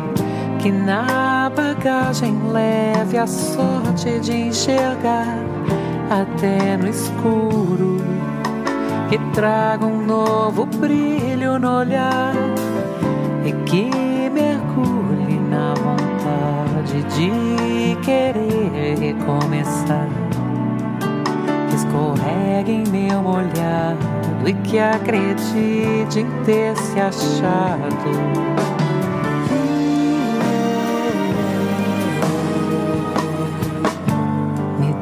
[0.59, 5.39] que na bagagem leve a sorte de enxergar
[6.11, 7.99] até no escuro
[9.09, 12.35] que traga um novo brilho no olhar
[13.51, 13.91] e que
[14.31, 20.09] mergulhe na vontade de querer recomeçar.
[21.69, 23.99] Que escorregue em meu molhado
[24.47, 28.51] e que acredite em ter se achado.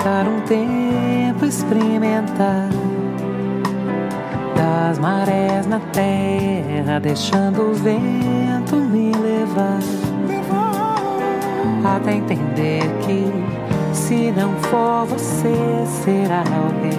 [0.04, 2.70] Dar um tempo experimentar
[4.56, 8.37] das marés na terra, deixando o vento
[8.76, 9.80] me levar.
[11.84, 13.32] Até entender que
[13.94, 15.54] se não for você,
[16.04, 16.98] será alguém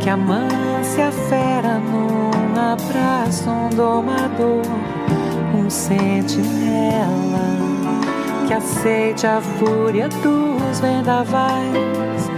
[0.00, 4.62] que amance a fera num abraço, um domador,
[5.54, 7.58] um sentinela
[8.48, 12.30] que aceite a fúria dos vendavais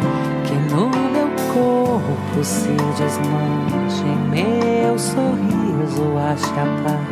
[0.44, 7.09] que no meu corpo se desmanche meu sorriso ache a paz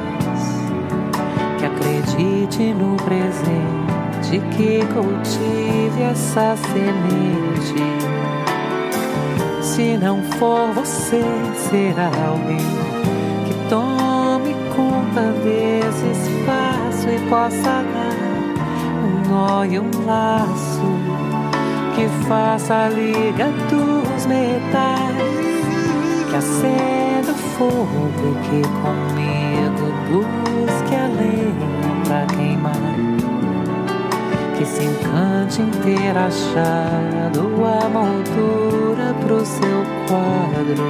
[2.09, 7.75] acredite no presente que cultive essa semente.
[9.63, 11.23] Se não for você
[11.71, 12.57] será alguém
[13.47, 18.09] que tome conta desse espaço e possa dar
[19.05, 20.89] um nó e um laço
[21.95, 25.19] que faça a liga dos metais,
[26.31, 31.68] que acenda fogo e que comigo busque a lenha
[32.09, 32.73] pra queimar,
[34.57, 40.85] que se encante em ter achado a moldura pro seu quadro.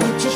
[0.00, 0.28] Tô te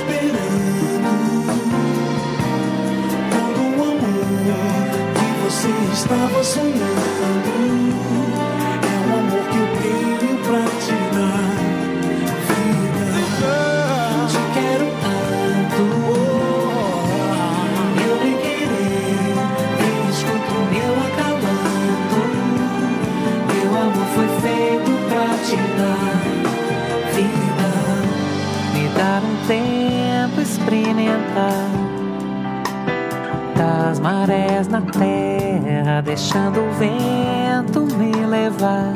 [36.06, 38.92] deixando o vento me levar.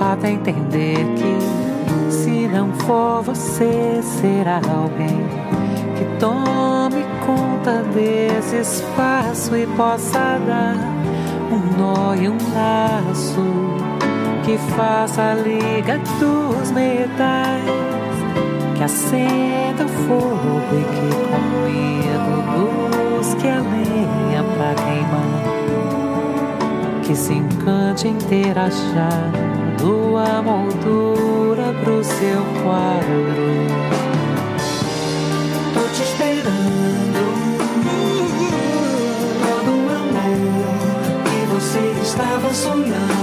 [0.00, 5.22] Até entender que se não for você, será alguém
[5.96, 10.76] que tome conta desse espaço e possa dar
[11.52, 13.40] um nó e um laço
[14.44, 17.62] que faça a liga dos metais
[18.76, 23.11] que acenda o fogo e que comigo
[23.42, 25.42] que a lenha pra queimar,
[27.02, 33.66] que se encante em ter achado a moldura pro seu quadro.
[35.74, 37.22] Tô te esperando,
[39.42, 40.76] todo amor
[41.24, 43.22] que você estava sonhando.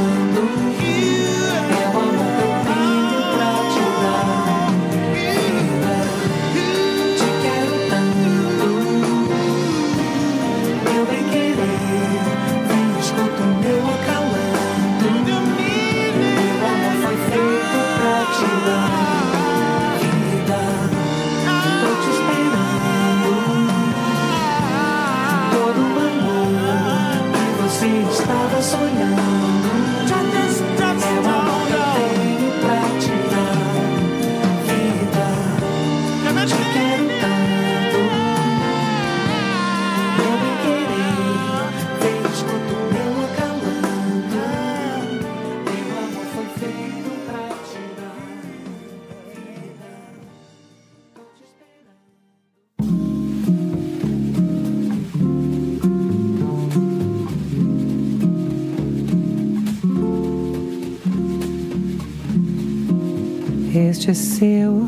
[64.00, 64.78] podcast é seu.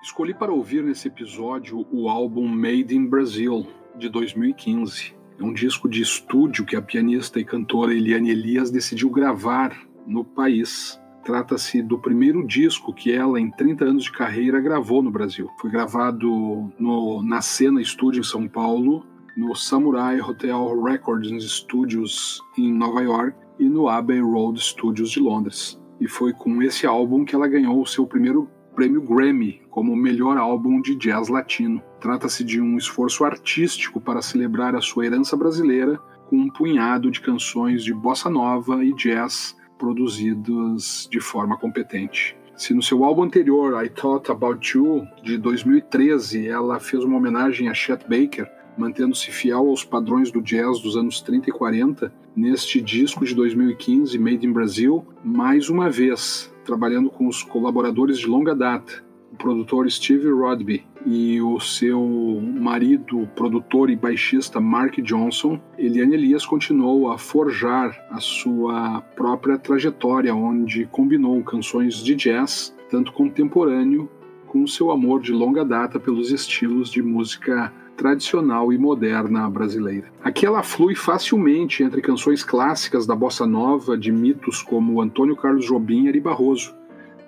[0.00, 5.12] Escolhi para ouvir nesse episódio o álbum Made in Brazil, de 2015.
[5.38, 9.76] É um disco de estúdio que a pianista e cantora Eliane Elias decidiu gravar
[10.06, 11.00] no país.
[11.24, 15.50] Trata-se do primeiro disco que ela, em 30 anos de carreira, gravou no Brasil.
[15.60, 19.04] Foi gravado no, na Cena Estúdio em São Paulo,
[19.36, 25.78] no Samurai Hotel Records Studios em Nova York e no Abbey Road Studios de Londres.
[26.00, 28.48] E foi com esse álbum que ela ganhou o seu primeiro
[28.78, 31.82] prêmio Grammy como melhor álbum de jazz latino.
[31.98, 35.98] Trata-se de um esforço artístico para celebrar a sua herança brasileira
[36.28, 42.36] com um punhado de canções de bossa nova e jazz produzidas de forma competente.
[42.56, 47.68] Se no seu álbum anterior, I Thought About You, de 2013, ela fez uma homenagem
[47.68, 52.80] a Chet Baker, mantendo-se fiel aos padrões do jazz dos anos 30 e 40, neste
[52.80, 58.54] disco de 2015, Made in Brazil, mais uma vez, trabalhando com os colaboradores de longa
[58.54, 59.02] data,
[59.32, 61.98] o produtor Steve Rodby e o seu
[62.42, 70.34] marido, produtor e baixista Mark Johnson, Eliane Elias continuou a forjar a sua própria trajetória,
[70.34, 74.10] onde combinou canções de jazz, tanto contemporâneo,
[74.46, 80.06] com seu amor de longa data pelos estilos de música tradicional e moderna brasileira.
[80.22, 85.66] Aqui ela flui facilmente entre canções clássicas da bossa nova de mitos como Antônio Carlos
[85.66, 86.72] Jobim e Ari Barroso,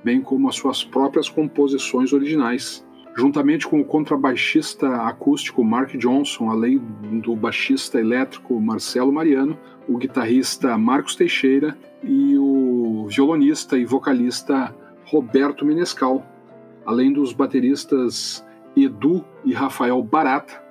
[0.04, 2.86] bem como as suas próprias composições originais.
[3.16, 9.58] Juntamente com o contrabaixista acústico Mark Johnson, além do baixista elétrico Marcelo Mariano,
[9.88, 14.72] o guitarrista Marcos Teixeira e o violonista e vocalista
[15.04, 16.24] Roberto Menescal,
[16.86, 18.44] além dos bateristas
[18.76, 20.62] Edu e Rafael Barata,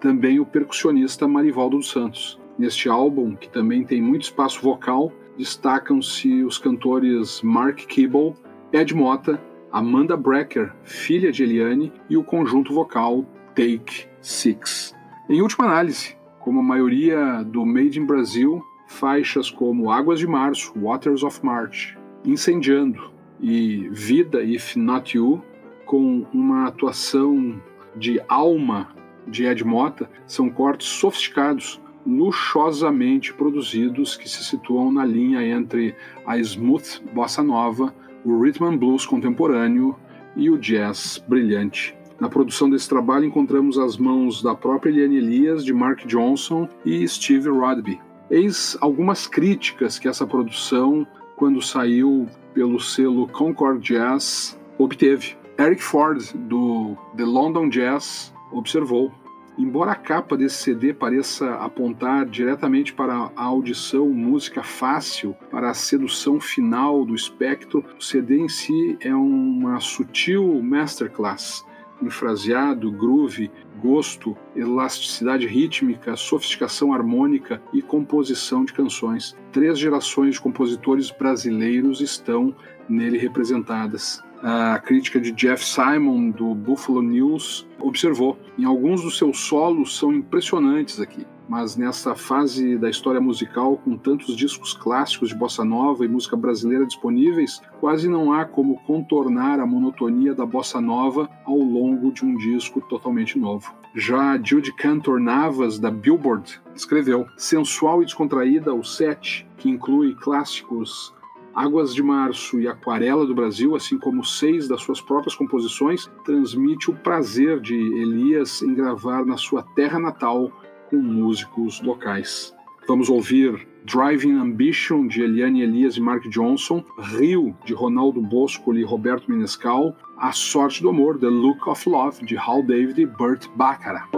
[0.00, 2.38] também o percussionista Marivaldo dos Santos.
[2.58, 8.34] Neste álbum, que também tem muito espaço vocal, destacam-se os cantores Mark Kibble,
[8.72, 9.40] Ed Mota,
[9.72, 13.24] Amanda Brecker, filha de Eliane, e o conjunto vocal
[13.54, 14.94] Take Six.
[15.28, 20.72] Em última análise, como a maioria do Made in Brasil, faixas como Águas de Março,
[20.78, 25.42] Waters of March, Incendiando e Vida If Not You
[25.84, 27.60] com uma atuação
[27.96, 28.88] de alma
[29.26, 35.94] de Ed Mota, são cortes sofisticados, luxuosamente produzidos que se situam na linha entre
[36.26, 39.96] a smooth bossa nova, o rhythm and blues contemporâneo
[40.36, 41.96] e o jazz brilhante.
[42.20, 47.06] Na produção desse trabalho encontramos as mãos da própria Eliane Elias, de Mark Johnson e
[47.08, 48.00] Steve Rodby.
[48.30, 51.06] Eis algumas críticas que essa produção,
[51.36, 55.36] quando saiu pelo selo Concord Jazz, obteve.
[55.56, 59.12] Eric Ford, do The London Jazz, observou.
[59.56, 65.74] Embora a capa desse CD pareça apontar diretamente para a audição música fácil, para a
[65.74, 71.64] sedução final do espectro, o CD em si é uma sutil masterclass
[72.02, 73.48] em fraseado, groove,
[73.80, 79.36] gosto, elasticidade rítmica, sofisticação harmônica e composição de canções.
[79.52, 82.54] Três gerações de compositores brasileiros estão
[82.88, 88.38] nele representadas a crítica de Jeff Simon do Buffalo News observou.
[88.58, 93.96] Em alguns dos seus solos são impressionantes aqui, mas nessa fase da história musical com
[93.96, 99.60] tantos discos clássicos de bossa nova e música brasileira disponíveis, quase não há como contornar
[99.60, 103.74] a monotonia da bossa nova ao longo de um disco totalmente novo.
[103.94, 111.14] Já Judy Cantor Navas da Billboard escreveu: sensual e descontraída o set que inclui clássicos
[111.54, 116.90] Águas de Março e Aquarela do Brasil, assim como seis das suas próprias composições, transmite
[116.90, 120.50] o prazer de Elias em gravar na sua terra natal
[120.90, 122.52] com músicos locais.
[122.86, 128.82] Vamos ouvir Driving Ambition de Eliane Elias e Mark Johnson, Rio de Ronaldo Bosco e
[128.82, 133.48] Roberto Menescal, A Sorte do Amor, The Look of Love de Hal David e Burt
[133.56, 134.08] Bacharach.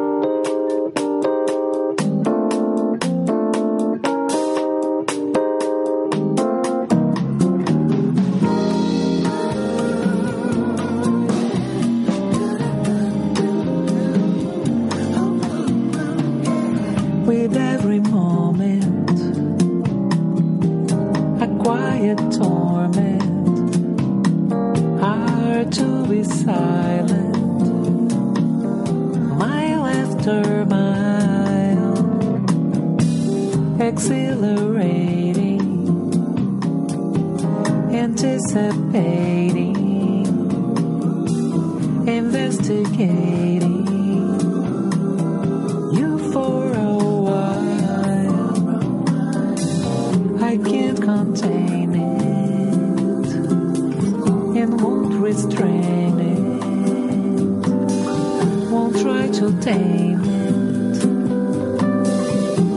[59.03, 61.05] try to tame it.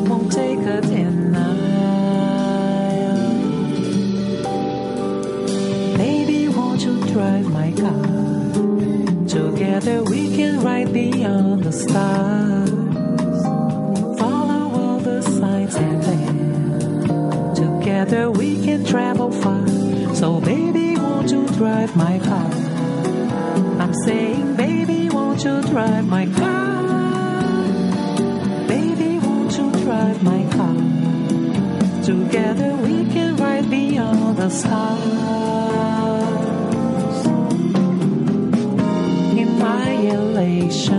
[0.09, 1.37] Won't take a denial.
[5.97, 8.03] Baby, won't you drive my car?
[9.27, 12.69] Together we can ride beyond the stars.
[14.19, 19.65] Follow all the signs and then together we can travel far.
[20.15, 22.18] So baby, won't you drive my
[25.45, 27.63] won't you drive my car?
[28.67, 30.75] Baby, won't you drive my car?
[32.03, 34.99] Together we can ride beyond the stars.
[39.37, 40.98] In my elation.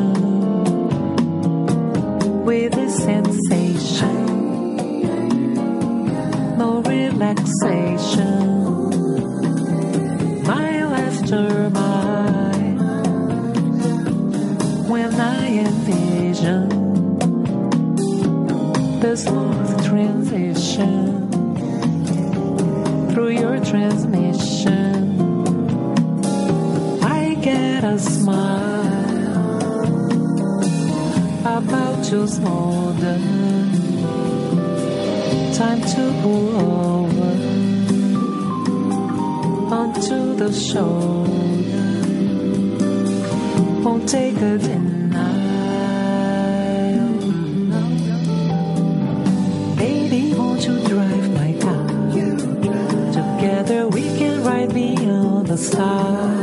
[19.10, 21.28] a smooth transition
[23.10, 24.94] through your transmission.
[27.02, 29.00] I get a smile
[31.44, 33.18] about your smolder.
[35.58, 37.32] Time to pull over
[39.74, 41.30] onto the shoulder.
[43.82, 44.99] Won't take a dinner.
[55.60, 56.39] star.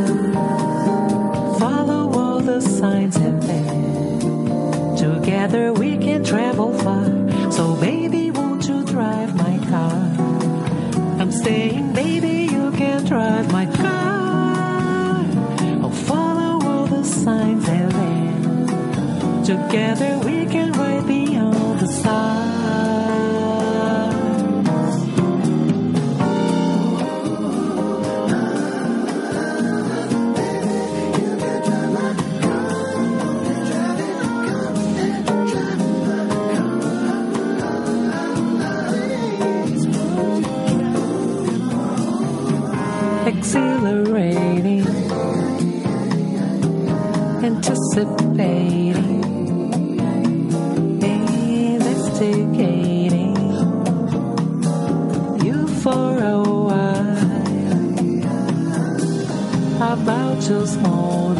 [60.47, 61.37] angels hold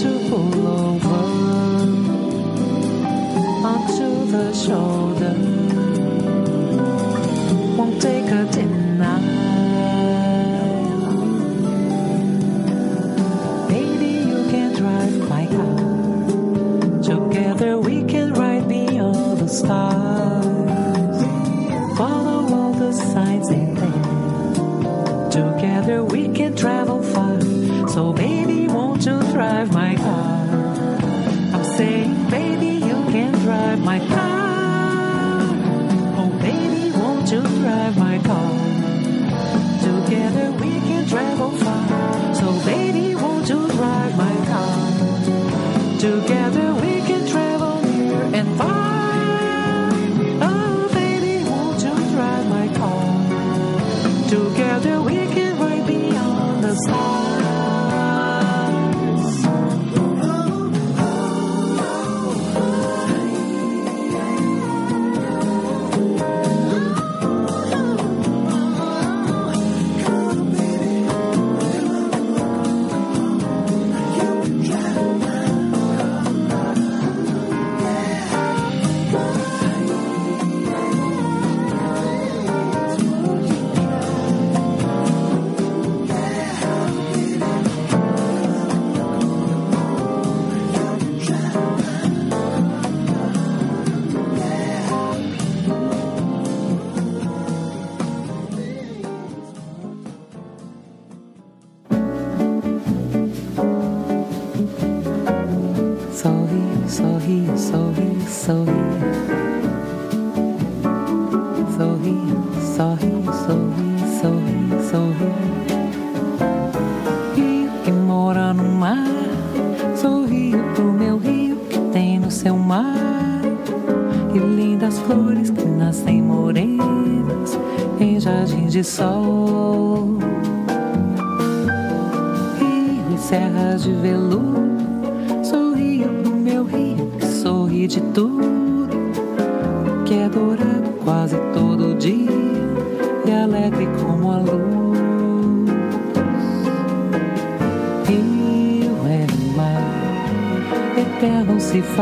[0.00, 1.20] to pull over
[4.32, 5.34] the shoulder.
[7.76, 9.20] Won't take a denial.
[13.68, 15.76] Baby, you can drive my car.
[17.02, 19.99] Together we can ride beyond the stars.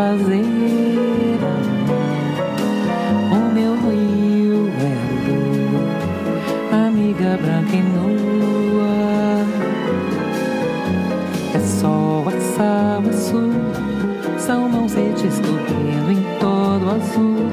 [0.09, 0.43] fazer.
[3.31, 9.45] O meu rio é a amiga branca e nua.
[11.55, 13.53] É sol, é sal, é sul,
[14.39, 17.51] são mãos redescobrindo em todo azul.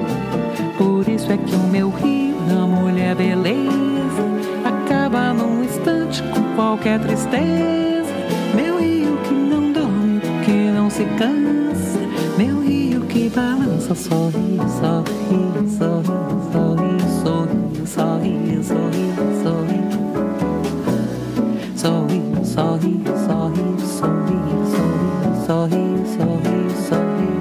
[0.78, 4.24] Por isso é que o meu rio na mulher é beleza
[4.64, 8.14] acaba num instante com qualquer tristeza.
[8.56, 12.05] Meu rio que não dorme, que não se cansa.
[12.38, 16.12] Meu rio que balança, sorri, sorri, sorri,
[16.52, 17.56] sorri, sorri,
[17.88, 19.06] sorri, sorri,
[19.42, 19.80] sorri.
[21.78, 23.68] Sorri, sorri, sorri,
[25.48, 26.60] sorri, sorri,
[26.90, 27.32] sorri.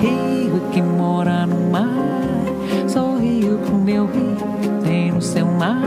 [0.00, 5.82] Rio que mora no mar, sorriu pro meu rio, tem no seu mar.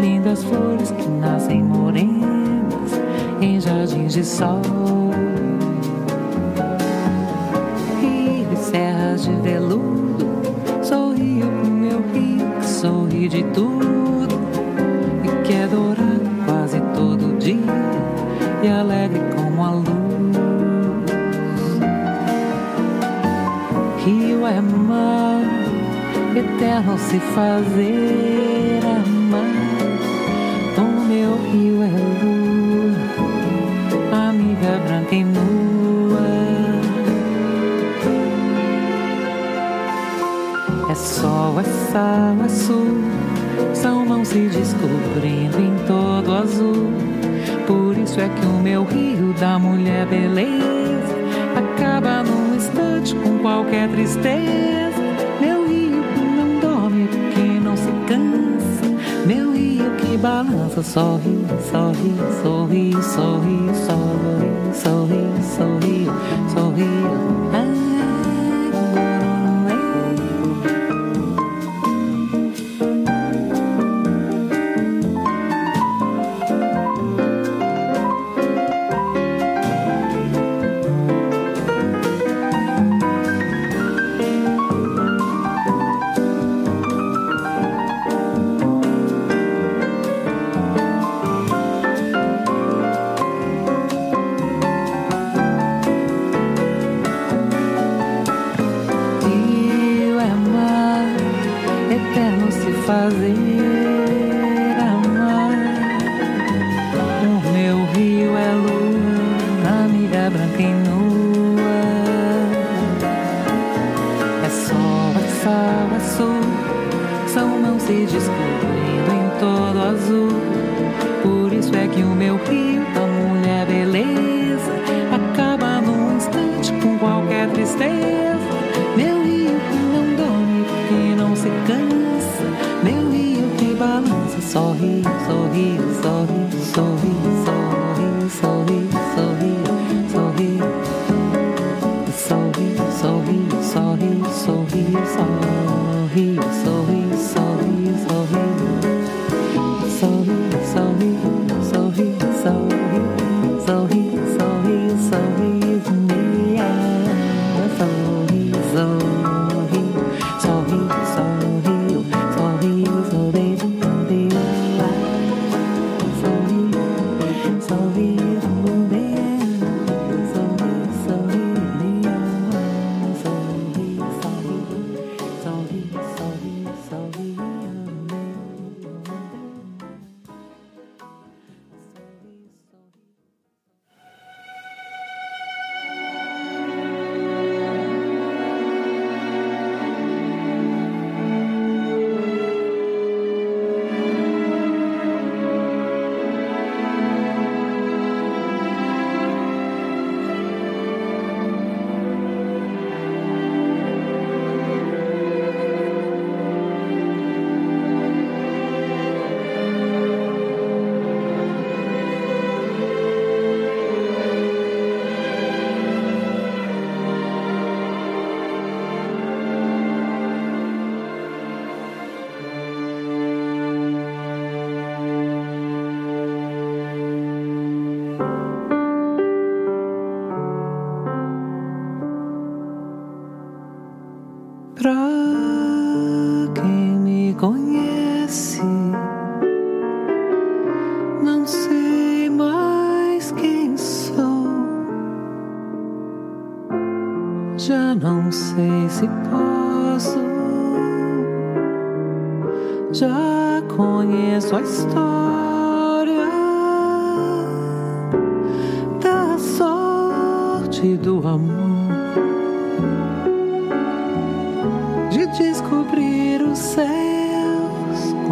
[0.00, 2.90] Lindas flores que nascem morenas
[3.40, 5.01] em jardins de sol.
[13.28, 14.40] De tudo
[15.22, 17.62] e que dourado quase todo dia
[18.62, 19.88] e alegre como a luz.
[24.04, 25.42] Rio é mar,
[26.36, 29.46] eterno se fazer amar.
[30.78, 31.90] O meu rio é
[32.24, 32.96] lua,
[34.28, 35.42] amiga branca e nua.
[40.90, 43.01] É sol, é sal, é sul,
[43.82, 46.92] são mãos se descobrindo em todo azul.
[47.66, 51.16] Por isso é que o meu rio da mulher beleza
[51.56, 55.02] acaba num instante com qualquer tristeza.
[55.40, 59.26] Meu rio que não dorme, que não se cansa.
[59.26, 65.26] Meu rio que balança, sorri, sorri, sorri, sorri, sorri, sorri,
[65.56, 66.06] sorri,
[66.54, 66.86] sorri.
[67.52, 67.91] Ah,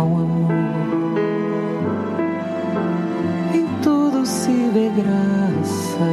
[0.00, 0.26] com amor.
[3.54, 6.08] Em tudo se vê graça,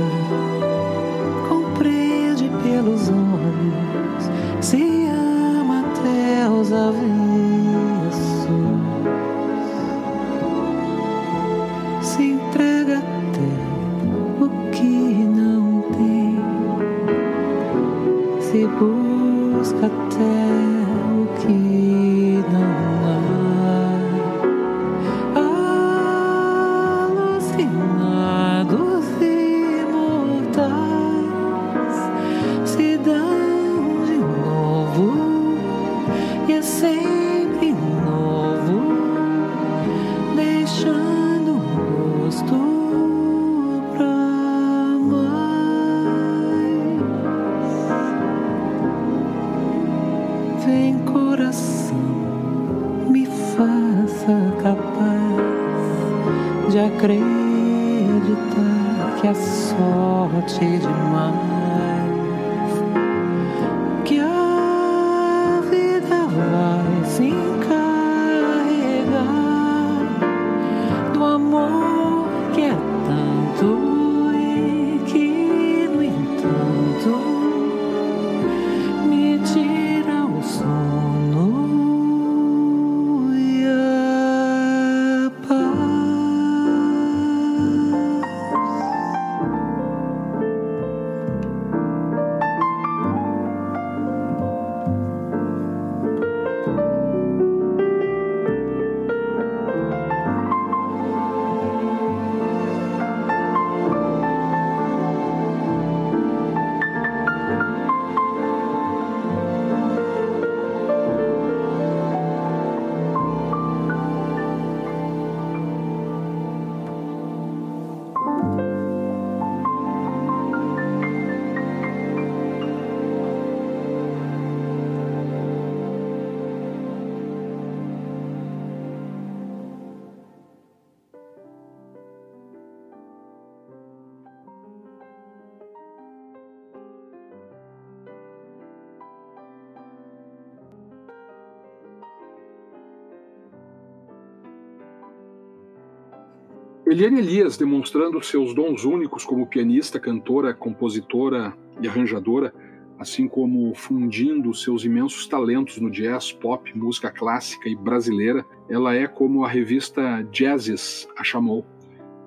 [146.98, 152.52] Eliane Elias, demonstrando seus dons únicos como pianista, cantora, compositora e arranjadora,
[152.98, 159.06] assim como fundindo seus imensos talentos no jazz, pop, música clássica e brasileira, ela é
[159.06, 161.64] como a revista Jazzes a chamou,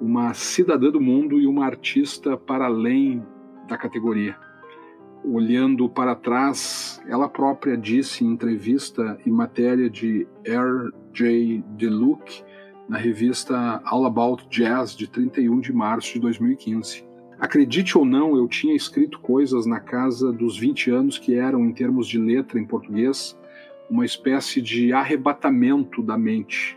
[0.01, 3.27] uma cidadã do mundo e uma artista para além
[3.67, 4.37] da categoria.
[5.25, 11.65] Olhando para trás, ela própria disse em entrevista e matéria de R.J.
[11.71, 12.45] DeLuc
[12.91, 17.05] na revista All About Jazz de 31 de março de 2015.
[17.39, 21.73] Acredite ou não, eu tinha escrito coisas na casa dos 20 anos que eram, em
[21.73, 23.39] termos de letra em português,
[23.89, 26.77] uma espécie de arrebatamento da mente,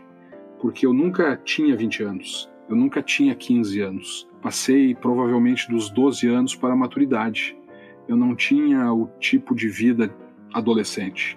[0.60, 4.28] porque eu nunca tinha 20 anos, eu nunca tinha 15 anos.
[4.40, 7.58] Passei provavelmente dos 12 anos para a maturidade.
[8.06, 10.14] Eu não tinha o tipo de vida
[10.52, 11.36] adolescente.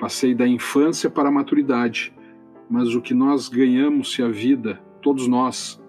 [0.00, 2.13] Passei da infância para a maturidade
[2.68, 5.82] mas o que nós ganhamos se a vida, todos nós,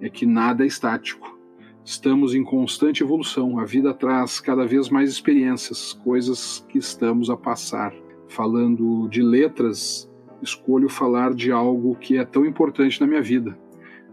[0.00, 1.38] é que nada é estático.
[1.84, 3.58] Estamos em constante evolução.
[3.58, 7.92] A vida traz cada vez mais experiências, coisas que estamos a passar.
[8.28, 10.08] Falando de letras,
[10.42, 13.58] escolho falar de algo que é tão importante na minha vida,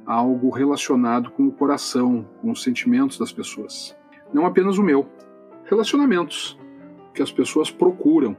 [0.06, 3.96] algo relacionado com o coração, com os sentimentos das pessoas.
[4.34, 5.08] Não apenas o meu,
[5.66, 6.58] relacionamentos
[7.14, 8.36] que as pessoas procuram,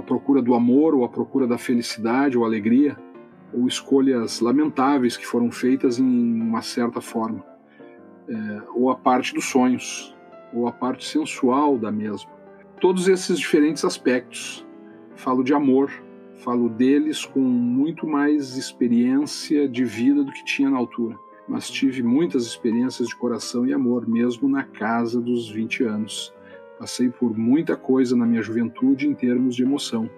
[0.00, 2.96] a procura do amor ou a procura da felicidade ou alegria,
[3.52, 7.44] ou escolhas lamentáveis que foram feitas em uma certa forma,
[8.28, 10.16] é, ou a parte dos sonhos,
[10.52, 12.30] ou a parte sensual da mesma.
[12.80, 14.66] Todos esses diferentes aspectos.
[15.16, 15.90] Falo de amor,
[16.38, 22.02] falo deles com muito mais experiência de vida do que tinha na altura, mas tive
[22.02, 26.32] muitas experiências de coração e amor, mesmo na casa dos 20 anos
[26.80, 30.08] Passei por muita coisa na minha juventude em termos de emoção.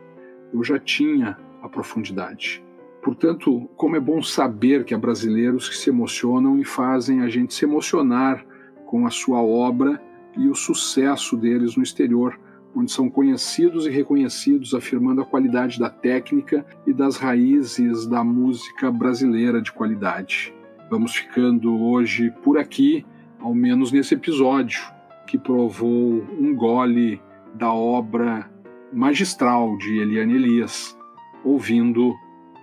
[0.55, 2.65] Eu já tinha a profundidade.
[3.03, 7.53] Portanto, como é bom saber que há brasileiros que se emocionam e fazem a gente
[7.53, 8.47] se emocionar
[8.87, 10.01] com a sua obra
[10.39, 12.39] e o sucesso deles no exterior,
[12.77, 18.89] onde são conhecidos e reconhecidos, afirmando a qualidade da técnica e das raízes da música
[18.89, 20.55] brasileira de qualidade.
[20.89, 23.05] Vamos ficando hoje por aqui,
[23.41, 27.21] ao menos nesse episódio que provou um gole
[27.55, 28.51] da obra
[28.93, 30.97] magistral de Eliane Elias,
[31.45, 32.15] ouvindo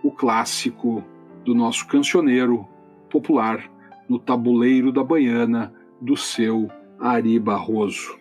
[0.04, 1.04] o clássico
[1.44, 2.68] do nosso cancioneiro
[3.10, 3.70] popular
[4.08, 6.70] no tabuleiro da Baiana do seu
[7.00, 8.18] Ari Barroso.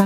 [0.00, 0.05] up.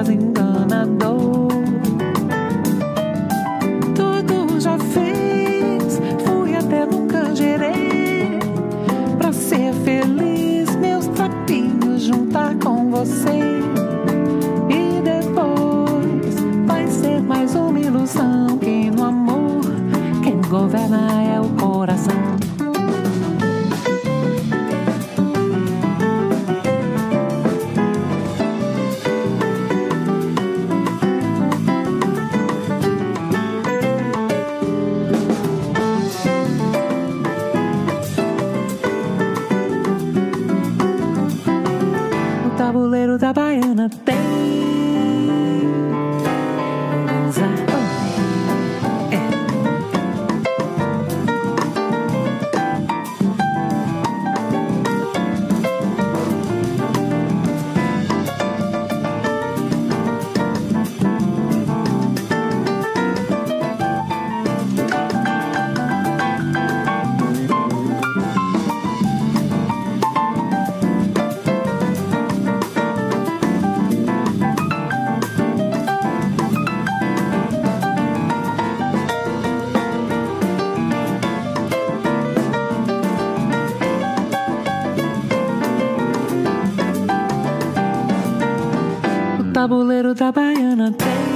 [0.00, 0.29] having
[90.14, 91.30] baiana tem.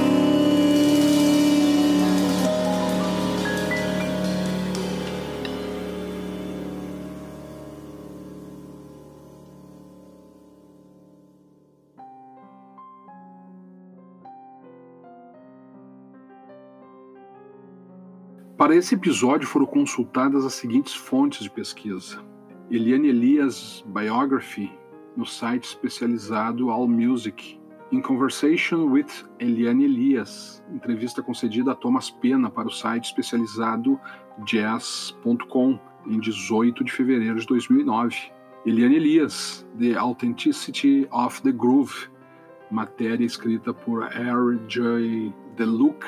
[18.57, 22.19] Para esse episódio foram consultadas as seguintes fontes de pesquisa:
[22.71, 24.71] Eliane Elias Biography,
[25.15, 27.59] no site especializado AllMusic,
[27.91, 33.99] In Conversation with Eliane Elias, entrevista concedida a Thomas Pena para o site especializado
[34.43, 38.31] jazz.com, em 18 de fevereiro de 2009.
[38.65, 42.09] Eliane Elias, The Authenticity of the Groove,
[42.71, 44.59] matéria escrita por R.
[44.67, 45.31] J.
[45.55, 46.03] DeLuc,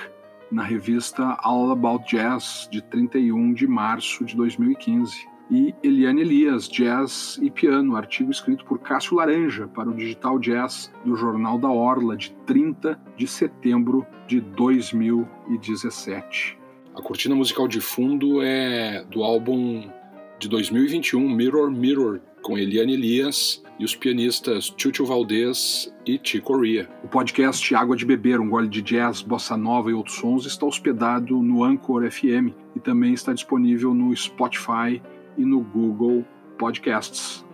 [0.51, 5.27] na revista All About Jazz, de 31 de março de 2015.
[5.49, 10.91] E Eliane Elias, Jazz e Piano, artigo escrito por Cássio Laranja para o Digital Jazz
[11.05, 16.57] do Jornal da Orla, de 30 de setembro de 2017.
[16.93, 19.89] A cortina musical de fundo é do álbum
[20.37, 26.89] de 2021, Mirror Mirror, com Eliane Elias e os pianistas Chucho Valdez e Chico Ria.
[27.03, 30.65] O podcast Água de Beber, um gole de jazz, bossa nova e outros sons está
[30.65, 35.01] hospedado no Anchor FM e também está disponível no Spotify
[35.37, 36.25] e no Google
[36.57, 37.45] Podcasts.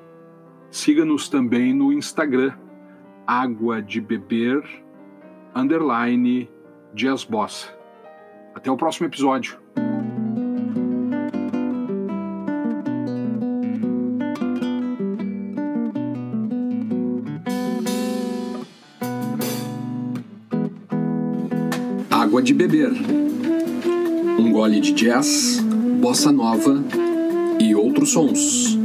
[0.71, 2.53] Siga-nos também no Instagram,
[3.27, 4.63] Água de Beber,
[5.55, 6.49] underline
[6.95, 7.71] Jazz Boss.
[8.55, 9.57] Até o próximo episódio.
[22.09, 22.91] Água de Beber.
[24.39, 25.59] Um gole de jazz,
[25.99, 27.02] bossa nova
[27.63, 28.82] e outros sons.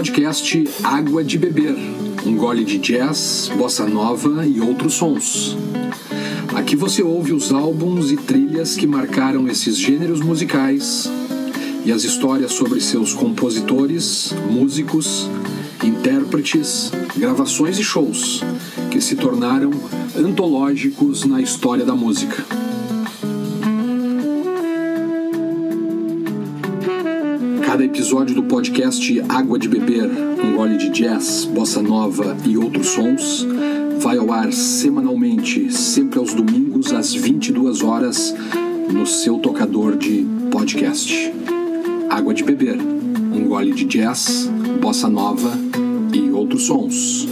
[0.00, 1.76] Podcast Água de Beber,
[2.24, 5.58] um gole de jazz, bossa nova e outros sons.
[6.54, 11.06] Aqui você ouve os álbuns e trilhas que marcaram esses gêneros musicais
[11.84, 15.28] e as histórias sobre seus compositores, músicos,
[15.84, 18.40] intérpretes, gravações e shows
[18.90, 19.70] que se tornaram
[20.16, 22.59] antológicos na história da música.
[27.80, 30.04] Cada episódio do podcast Água de Beber,
[30.44, 33.46] um gole de jazz, bossa nova e outros sons,
[33.98, 38.34] vai ao ar semanalmente, sempre aos domingos às 22 horas,
[38.92, 41.32] no seu tocador de podcast.
[42.10, 44.46] Água de Beber, um gole de jazz,
[44.78, 45.50] bossa nova
[46.12, 47.29] e outros sons.